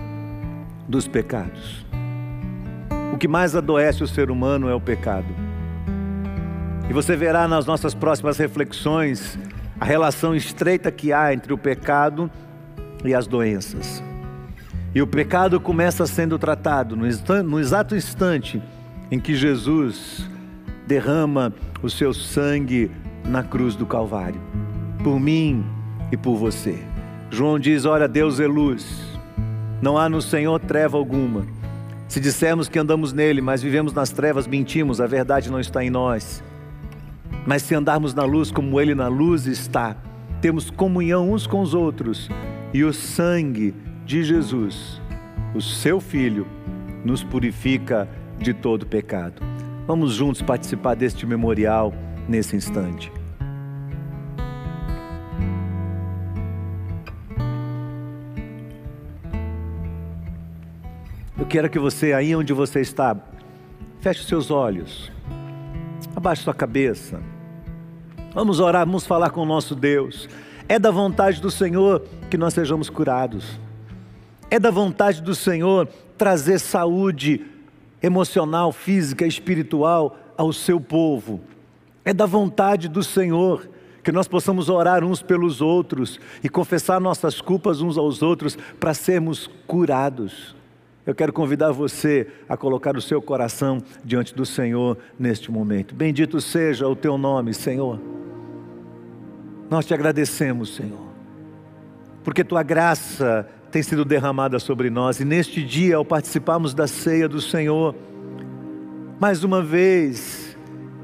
dos 0.89 1.09
pecados. 1.09 1.85
O 3.13 3.19
que 3.19 3.27
mais 3.27 3.57
adoece 3.57 4.03
o 4.03 4.07
ser 4.07 4.31
humano 4.31 4.69
é 4.69 4.75
o 4.75 4.81
pecado. 4.81 5.27
E 6.89 6.93
você 6.93 7.17
verá 7.17 7.49
nas 7.49 7.65
nossas 7.67 7.95
próximas 7.95 8.37
reflexões 8.37 9.39
a 9.81 9.85
relação 9.85 10.37
estreita 10.37 10.93
que 10.93 11.13
há 11.13 11.33
entre 11.33 11.53
o 11.53 11.59
pecado 11.59 12.31
e 13.05 13.15
as 13.15 13.27
doenças. 13.27 14.03
E 14.95 15.03
o 15.03 15.07
pecado 15.07 15.59
começa 15.59 16.07
sendo 16.07 16.39
tratado 16.39 16.95
no, 16.95 17.05
instante, 17.05 17.43
no 17.43 17.59
exato 17.59 17.97
instante 17.97 18.63
em 19.11 19.19
que 19.19 19.35
Jesus 19.35 20.31
derrama 20.87 21.53
o 21.83 21.91
seu 21.91 22.15
sangue 22.15 22.91
na 23.25 23.43
cruz 23.43 23.75
do 23.75 23.85
Calvário, 23.85 24.41
por 25.03 25.19
mim 25.19 25.65
e 26.13 26.17
por 26.17 26.37
você. 26.37 26.79
João 27.29 27.59
diz: 27.59 27.85
Olha, 27.85 28.07
Deus 28.07 28.39
é 28.39 28.47
luz, 28.47 29.03
não 29.83 29.99
há 29.99 30.09
no 30.09 30.23
Senhor 30.23 30.61
treva 30.61 30.97
alguma. 30.97 31.45
Se 32.07 32.21
dissermos 32.21 32.69
que 32.69 32.79
andamos 32.79 33.13
nele, 33.13 33.41
mas 33.41 33.63
vivemos 33.63 33.93
nas 33.93 34.11
trevas, 34.11 34.47
mentimos, 34.47 35.01
a 35.01 35.07
verdade 35.07 35.51
não 35.51 35.59
está 35.59 35.83
em 35.83 35.91
nós. 35.91 36.45
Mas 37.45 37.63
se 37.63 37.75
andarmos 37.75 38.15
na 38.15 38.23
luz 38.23 38.53
como 38.53 38.81
ele 38.81 38.95
na 38.95 39.09
luz 39.09 39.47
está, 39.47 39.97
temos 40.41 40.71
comunhão 40.71 41.33
uns 41.33 41.47
com 41.47 41.61
os 41.61 41.75
outros, 41.75 42.31
e 42.73 42.85
o 42.85 42.93
sangue 42.93 43.75
de 44.05 44.23
Jesus, 44.23 45.01
o 45.55 45.61
seu 45.61 46.01
Filho, 46.01 46.47
nos 47.05 47.23
purifica 47.23 48.09
de 48.39 48.53
todo 48.53 48.87
pecado. 48.87 49.43
Vamos 49.87 50.15
juntos 50.15 50.43
participar 50.43 50.95
deste 50.95 51.27
memorial 51.27 51.93
nesse 52.29 52.57
instante. 52.57 53.11
Eu 61.39 61.47
quero 61.47 61.69
que 61.69 61.79
você, 61.79 62.13
aí 62.13 62.35
onde 62.35 62.53
você 62.53 62.81
está, 62.81 63.17
feche 64.01 64.21
os 64.21 64.27
seus 64.27 64.51
olhos, 64.51 65.11
abaixe 66.15 66.43
sua 66.43 66.55
cabeça. 66.55 67.21
Vamos 68.35 68.61
orar, 68.61 68.85
vamos 68.85 69.07
falar 69.07 69.31
com 69.31 69.43
o 69.43 69.47
nosso 69.47 69.75
Deus. 69.75 70.29
É 70.69 70.79
da 70.79 70.91
vontade 70.91 71.41
do 71.41 71.51
Senhor 71.51 72.03
que 72.31 72.39
nós 72.39 72.55
sejamos 72.55 72.89
curados. 72.89 73.59
É 74.55 74.59
da 74.61 74.71
vontade 74.71 75.21
do 75.21 75.35
Senhor 75.35 75.89
trazer 76.17 76.61
saúde 76.61 77.45
emocional, 78.01 78.71
física, 78.71 79.27
espiritual 79.27 80.17
ao 80.39 80.53
seu 80.53 80.81
povo. 80.81 81.41
É 82.05 82.15
da 82.15 82.25
vontade 82.25 82.89
do 82.89 83.03
Senhor 83.03 83.69
que 84.01 84.13
nós 84.13 84.29
possamos 84.29 84.69
orar 84.69 85.03
uns 85.03 85.21
pelos 85.21 85.61
outros 85.61 86.21
e 86.41 86.49
confessar 86.49 87.01
nossas 87.01 87.41
culpas 87.41 87.81
uns 87.81 87.99
aos 87.99 88.23
outros 88.23 88.57
para 88.79 88.95
sermos 88.95 89.51
curados. 89.67 90.55
Eu 91.05 91.17
quero 91.17 91.33
convidar 91.33 91.73
você 91.73 92.29
a 92.49 92.57
colocar 92.57 92.97
o 92.97 93.03
seu 93.03 93.21
coração 93.21 93.83
diante 94.05 94.37
do 94.37 94.47
Senhor 94.47 94.97
neste 95.19 95.51
momento. 95.51 95.97
Bendito 95.97 96.41
seja 96.41 96.87
o 96.87 96.95
teu 96.95 97.19
nome, 97.19 97.53
Senhor. 97.53 98.01
Nós 99.69 99.85
te 99.85 99.93
agradecemos, 99.93 100.77
Senhor, 100.77 101.09
porque 102.23 102.45
tua 102.45 102.63
graça 102.63 103.49
tem 103.75 103.83
sido 103.83 104.05
derramada 104.05 104.61
sobre 104.61 104.89
nós. 104.89 105.19
E 105.19 105.25
neste 105.25 105.61
dia, 105.61 105.97
ao 105.97 106.05
participarmos 106.05 106.73
da 106.73 106.87
ceia 106.87 107.29
do 107.29 107.41
Senhor, 107.41 107.93
mais 109.19 109.43
uma 109.43 109.61
vez, 109.61 110.57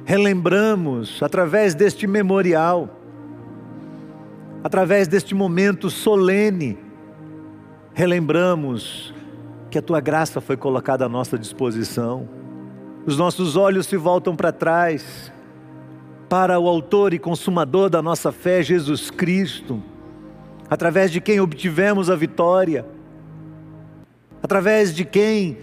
relembramos, 0.04 1.20
através 1.20 1.74
deste 1.74 2.06
memorial, 2.06 2.88
através 4.62 5.08
deste 5.08 5.34
momento 5.34 5.90
solene, 5.90 6.78
relembramos 7.92 9.12
que 9.68 9.76
a 9.76 9.82
tua 9.82 9.98
graça 9.98 10.40
foi 10.40 10.56
colocada 10.56 11.06
à 11.06 11.08
nossa 11.08 11.36
disposição. 11.36 12.28
Os 13.04 13.18
nossos 13.18 13.56
olhos 13.56 13.86
se 13.86 13.96
voltam 13.96 14.36
para 14.36 14.52
trás, 14.52 15.32
para 16.28 16.56
o 16.60 16.68
Autor 16.68 17.14
e 17.14 17.18
Consumador 17.18 17.90
da 17.90 18.00
nossa 18.00 18.30
fé, 18.30 18.62
Jesus 18.62 19.10
Cristo, 19.10 19.82
através 20.70 21.10
de 21.10 21.20
quem 21.20 21.40
obtivemos 21.40 22.08
a 22.08 22.14
vitória, 22.14 22.86
através 24.40 24.94
de 24.94 25.04
quem 25.04 25.58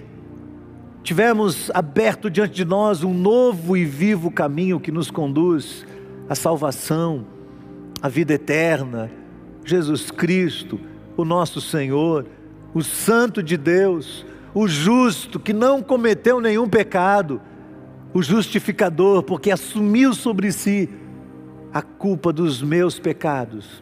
tivemos 1.01 1.71
aberto 1.73 2.29
diante 2.29 2.53
de 2.53 2.65
nós 2.65 3.01
um 3.01 3.13
novo 3.13 3.77
e 3.77 3.85
vivo 3.85 4.29
caminho 4.29 4.81
que 4.81 4.91
nos 4.91 5.09
conduz 5.09 5.85
à 6.27 6.35
salvação, 6.35 7.25
à 8.01 8.09
vida 8.09 8.33
eterna, 8.33 9.09
Jesus 9.63 10.11
Cristo, 10.11 10.77
o 11.15 11.23
nosso 11.23 11.61
Senhor, 11.61 12.25
o 12.73 12.83
Santo 12.83 13.41
de 13.41 13.55
Deus, 13.55 14.25
o 14.53 14.67
justo 14.67 15.39
que 15.39 15.53
não 15.53 15.81
cometeu 15.81 16.41
nenhum 16.41 16.67
pecado, 16.67 17.41
o 18.13 18.21
justificador, 18.21 19.23
porque 19.23 19.51
assumiu 19.51 20.13
sobre 20.13 20.51
si 20.51 20.89
a 21.73 21.81
culpa 21.81 22.33
dos 22.33 22.61
meus 22.61 22.99
pecados, 22.99 23.81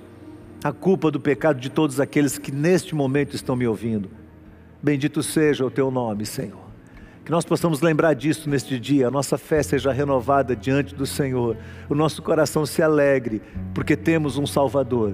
a 0.65 0.71
culpa 0.71 1.11
do 1.11 1.19
pecado 1.19 1.59
de 1.59 1.69
todos 1.69 1.99
aqueles 1.99 2.39
que 2.39 2.51
neste 2.51 2.95
momento 2.95 3.35
estão 3.35 3.55
me 3.55 3.67
ouvindo. 3.67 4.09
Bendito 4.81 5.21
seja 5.21 5.63
o 5.63 5.69
teu 5.69 5.91
nome, 5.91 6.25
Senhor. 6.25 6.65
Que 7.23 7.29
nós 7.29 7.45
possamos 7.45 7.81
lembrar 7.81 8.15
disso 8.15 8.49
neste 8.49 8.79
dia, 8.79 9.09
a 9.09 9.11
nossa 9.11 9.37
fé 9.37 9.61
seja 9.61 9.91
renovada 9.91 10.55
diante 10.55 10.95
do 10.95 11.05
Senhor, 11.05 11.55
o 11.87 11.93
nosso 11.93 12.19
coração 12.23 12.65
se 12.65 12.81
alegre, 12.81 13.43
porque 13.75 13.95
temos 13.95 14.39
um 14.39 14.47
Salvador, 14.47 15.13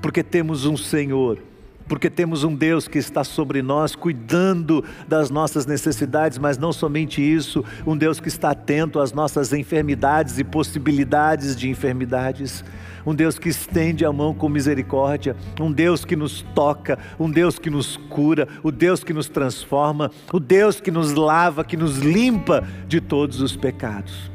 porque 0.00 0.22
temos 0.22 0.64
um 0.64 0.78
Senhor, 0.78 1.42
porque 1.86 2.08
temos 2.08 2.42
um 2.42 2.54
Deus 2.54 2.88
que 2.88 2.96
está 2.96 3.22
sobre 3.22 3.60
nós, 3.60 3.94
cuidando 3.94 4.82
das 5.06 5.28
nossas 5.28 5.66
necessidades, 5.66 6.38
mas 6.38 6.56
não 6.56 6.72
somente 6.72 7.20
isso, 7.20 7.62
um 7.86 7.94
Deus 7.94 8.18
que 8.18 8.28
está 8.28 8.52
atento 8.52 8.98
às 8.98 9.12
nossas 9.12 9.52
enfermidades 9.52 10.38
e 10.38 10.44
possibilidades 10.44 11.54
de 11.54 11.68
enfermidades 11.68 12.64
um 13.06 13.14
Deus 13.14 13.38
que 13.38 13.48
estende 13.48 14.04
a 14.04 14.12
mão 14.12 14.34
com 14.34 14.48
misericórdia, 14.48 15.36
um 15.60 15.70
Deus 15.70 16.04
que 16.04 16.16
nos 16.16 16.42
toca, 16.54 16.98
um 17.18 17.30
Deus 17.30 17.56
que 17.58 17.70
nos 17.70 17.96
cura, 17.96 18.48
o 18.64 18.72
Deus 18.72 19.04
que 19.04 19.12
nos 19.12 19.28
transforma, 19.28 20.10
o 20.32 20.40
Deus 20.40 20.80
que 20.80 20.90
nos 20.90 21.12
lava, 21.12 21.64
que 21.64 21.76
nos 21.76 21.98
limpa 21.98 22.66
de 22.88 23.00
todos 23.00 23.40
os 23.40 23.54
pecados. 23.54 24.30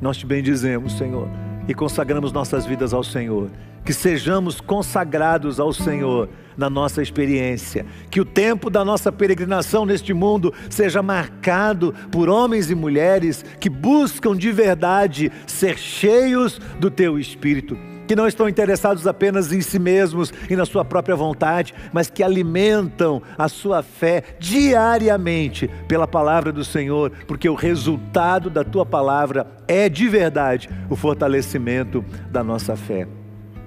Nós 0.00 0.16
te 0.16 0.26
bendizemos, 0.26 0.98
Senhor, 0.98 1.28
e 1.68 1.72
consagramos 1.72 2.32
nossas 2.32 2.66
vidas 2.66 2.92
ao 2.92 3.04
Senhor. 3.04 3.48
Que 3.84 3.92
sejamos 3.92 4.60
consagrados 4.60 5.60
ao 5.60 5.72
Senhor 5.72 6.28
na 6.56 6.68
nossa 6.68 7.00
experiência. 7.00 7.86
Que 8.10 8.20
o 8.20 8.24
tempo 8.24 8.68
da 8.68 8.84
nossa 8.84 9.12
peregrinação 9.12 9.86
neste 9.86 10.12
mundo 10.12 10.52
seja 10.68 11.00
marcado 11.02 11.94
por 12.10 12.28
homens 12.28 12.68
e 12.68 12.74
mulheres 12.74 13.44
que 13.60 13.70
buscam 13.70 14.36
de 14.36 14.50
verdade 14.50 15.30
ser 15.46 15.78
cheios 15.78 16.60
do 16.80 16.90
Teu 16.90 17.16
Espírito 17.16 17.78
que 18.06 18.16
não 18.16 18.26
estão 18.26 18.48
interessados 18.48 19.06
apenas 19.06 19.52
em 19.52 19.60
si 19.60 19.78
mesmos 19.78 20.32
e 20.48 20.56
na 20.56 20.64
sua 20.64 20.84
própria 20.84 21.16
vontade, 21.16 21.74
mas 21.92 22.08
que 22.08 22.22
alimentam 22.22 23.20
a 23.36 23.48
sua 23.48 23.82
fé 23.82 24.22
diariamente 24.38 25.68
pela 25.88 26.06
palavra 26.06 26.52
do 26.52 26.64
Senhor, 26.64 27.10
porque 27.26 27.48
o 27.48 27.54
resultado 27.54 28.48
da 28.48 28.64
tua 28.64 28.86
palavra 28.86 29.46
é 29.68 29.88
de 29.88 30.08
verdade 30.08 30.68
o 30.88 30.96
fortalecimento 30.96 32.04
da 32.30 32.42
nossa 32.42 32.76
fé. 32.76 33.06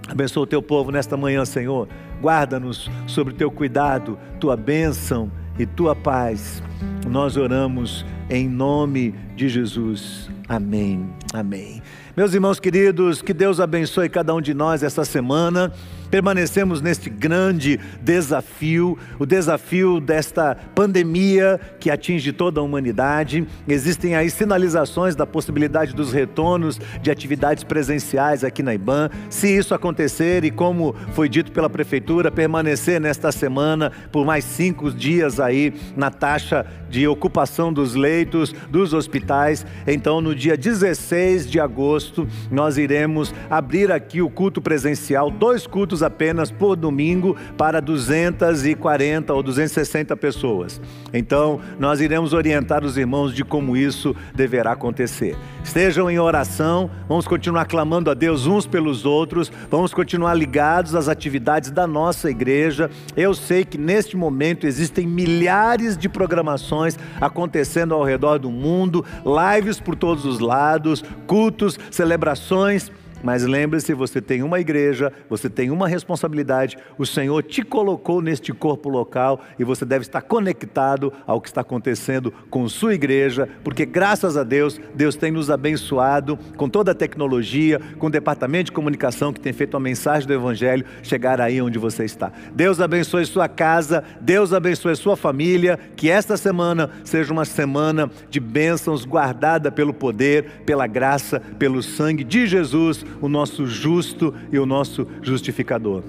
Abençoa 0.07 0.43
o 0.43 0.47
teu 0.47 0.61
povo 0.61 0.91
nesta 0.91 1.15
manhã, 1.15 1.45
Senhor. 1.45 1.87
Guarda-nos 2.21 2.89
sobre 3.05 3.33
o 3.33 3.37
teu 3.37 3.51
cuidado, 3.51 4.17
tua 4.39 4.57
bênção 4.57 5.31
e 5.57 5.65
tua 5.65 5.95
paz. 5.95 6.63
Nós 7.07 7.37
oramos 7.37 8.05
em 8.29 8.47
nome 8.47 9.13
de 9.35 9.47
Jesus. 9.47 10.29
Amém. 10.47 11.07
Amém. 11.33 11.81
Meus 12.17 12.33
irmãos 12.33 12.59
queridos, 12.59 13.21
que 13.21 13.33
Deus 13.33 13.59
abençoe 13.59 14.09
cada 14.09 14.33
um 14.33 14.41
de 14.41 14.53
nós 14.53 14.81
essa 14.81 15.05
semana 15.05 15.71
permanecemos 16.09 16.81
neste 16.81 17.09
grande 17.09 17.79
desafio, 18.01 18.97
o 19.17 19.25
desafio 19.25 19.99
desta 19.99 20.55
pandemia 20.75 21.59
que 21.79 21.89
atinge 21.89 22.31
toda 22.31 22.59
a 22.59 22.63
humanidade. 22.63 23.47
Existem 23.67 24.15
aí 24.15 24.29
sinalizações 24.29 25.15
da 25.15 25.25
possibilidade 25.25 25.93
dos 25.93 26.11
retornos 26.11 26.79
de 27.01 27.11
atividades 27.11 27.63
presenciais 27.63 28.43
aqui 28.43 28.63
na 28.63 28.73
IBAN. 28.73 29.09
Se 29.29 29.47
isso 29.47 29.73
acontecer 29.73 30.43
e 30.43 30.51
como 30.51 30.95
foi 31.13 31.29
dito 31.29 31.51
pela 31.51 31.69
prefeitura, 31.69 32.31
permanecer 32.31 32.99
nesta 32.99 33.31
semana 33.31 33.91
por 34.11 34.25
mais 34.25 34.43
cinco 34.43 34.91
dias 34.91 35.39
aí 35.39 35.73
na 35.95 36.09
taxa 36.09 36.65
de 36.89 37.07
ocupação 37.07 37.71
dos 37.71 37.93
leitos 37.93 38.51
dos 38.69 38.93
hospitais, 38.93 39.65
então 39.85 40.19
no 40.19 40.33
dia 40.33 40.57
16 40.57 41.49
de 41.49 41.59
agosto 41.59 42.27
nós 42.51 42.77
iremos 42.77 43.33
abrir 43.49 43.91
aqui 43.91 44.21
o 44.21 44.29
culto 44.29 44.61
presencial, 44.61 45.29
dois 45.29 45.67
cultos 45.67 45.98
apenas 46.01 46.51
por 46.51 46.75
domingo 46.75 47.35
para 47.57 47.81
240 47.81 49.33
ou 49.33 49.43
260 49.43 50.15
pessoas. 50.17 50.81
Então, 51.13 51.59
nós 51.79 52.01
iremos 52.01 52.33
orientar 52.33 52.83
os 52.83 52.97
irmãos 52.97 53.33
de 53.33 53.43
como 53.43 53.75
isso 53.75 54.15
deverá 54.33 54.73
acontecer. 54.73 55.35
Estejam 55.63 56.09
em 56.09 56.19
oração, 56.19 56.89
vamos 57.07 57.27
continuar 57.27 57.65
clamando 57.65 58.09
a 58.09 58.13
Deus 58.13 58.45
uns 58.45 58.65
pelos 58.65 59.05
outros, 59.05 59.51
vamos 59.69 59.93
continuar 59.93 60.33
ligados 60.33 60.95
às 60.95 61.07
atividades 61.07 61.71
da 61.71 61.85
nossa 61.85 62.29
igreja. 62.29 62.89
Eu 63.15 63.33
sei 63.33 63.63
que 63.63 63.77
neste 63.77 64.15
momento 64.15 64.65
existem 64.65 65.05
milhares 65.05 65.97
de 65.97 66.09
programações 66.09 66.97
acontecendo 67.19 67.93
ao 67.93 68.03
redor 68.03 68.39
do 68.39 68.49
mundo, 68.49 69.05
lives 69.25 69.79
por 69.79 69.95
todos 69.95 70.25
os 70.25 70.39
lados, 70.39 71.03
cultos, 71.27 71.77
celebrações 71.91 72.91
mas 73.23 73.43
lembre-se, 73.43 73.93
você 73.93 74.21
tem 74.21 74.43
uma 74.43 74.59
igreja, 74.59 75.11
você 75.29 75.49
tem 75.49 75.71
uma 75.71 75.87
responsabilidade, 75.87 76.77
o 76.97 77.05
Senhor 77.05 77.43
te 77.43 77.63
colocou 77.63 78.21
neste 78.21 78.53
corpo 78.53 78.89
local 78.89 79.41
e 79.57 79.63
você 79.63 79.85
deve 79.85 80.03
estar 80.03 80.21
conectado 80.21 81.11
ao 81.25 81.41
que 81.41 81.49
está 81.49 81.61
acontecendo 81.61 82.33
com 82.49 82.67
sua 82.69 82.93
igreja, 82.93 83.49
porque 83.63 83.85
graças 83.85 84.37
a 84.37 84.43
Deus, 84.43 84.79
Deus 84.95 85.15
tem 85.15 85.31
nos 85.31 85.49
abençoado 85.49 86.37
com 86.55 86.69
toda 86.69 86.91
a 86.91 86.95
tecnologia, 86.95 87.79
com 87.97 88.07
o 88.07 88.11
departamento 88.11 88.65
de 88.65 88.71
comunicação 88.71 89.33
que 89.33 89.39
tem 89.39 89.53
feito 89.53 89.75
a 89.75 89.79
mensagem 89.79 90.27
do 90.27 90.33
Evangelho 90.33 90.85
chegar 91.03 91.41
aí 91.41 91.61
onde 91.61 91.77
você 91.77 92.05
está. 92.05 92.31
Deus 92.53 92.79
abençoe 92.79 93.25
sua 93.25 93.47
casa, 93.47 94.03
Deus 94.21 94.53
abençoe 94.53 94.95
sua 94.95 95.15
família, 95.15 95.79
que 95.95 96.09
esta 96.09 96.37
semana 96.37 96.89
seja 97.03 97.31
uma 97.33 97.45
semana 97.45 98.09
de 98.29 98.39
bênçãos 98.39 99.05
guardada 99.05 99.71
pelo 99.71 99.93
poder, 99.93 100.63
pela 100.65 100.87
graça, 100.87 101.41
pelo 101.57 101.81
sangue 101.83 102.23
de 102.23 102.47
Jesus 102.47 103.05
o 103.21 103.29
nosso 103.29 103.65
justo 103.65 104.33
e 104.51 104.59
o 104.59 104.65
nosso 104.65 105.07
justificador. 105.21 106.03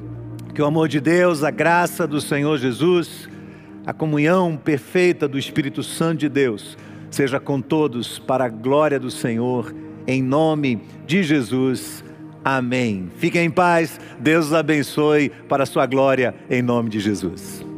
Que 0.55 0.63
o 0.63 0.67
amor 0.67 0.89
de 0.89 1.01
Deus, 1.01 1.43
a 1.45 1.51
graça 1.51 2.07
do 2.07 2.21
Senhor 2.21 2.59
Jesus, 2.59 3.29
a 3.87 3.93
comunhão 3.93 4.57
perfeita 4.57 5.27
do 5.27 5.39
Espírito 5.39 5.83
Santo 5.83 6.21
de 6.21 6.29
Deus, 6.29 6.77
seja 7.11 7.41
com 7.41 7.61
todos 7.61 8.19
para 8.19 8.45
a 8.45 8.49
glória 8.49 8.99
do 8.99 9.11
Senhor, 9.11 9.75
em 10.07 10.23
nome 10.23 10.83
de 11.07 11.23
Jesus. 11.23 12.05
Amém. 12.45 13.11
Fiquem 13.17 13.47
em 13.47 13.51
paz, 13.51 14.01
Deus 14.19 14.47
os 14.47 14.55
abençoe 14.55 15.31
para 15.49 15.65
a 15.65 15.67
sua 15.67 15.87
glória, 15.87 16.35
em 16.49 16.63
nome 16.63 16.89
de 16.89 17.01
Jesus. 17.01 17.70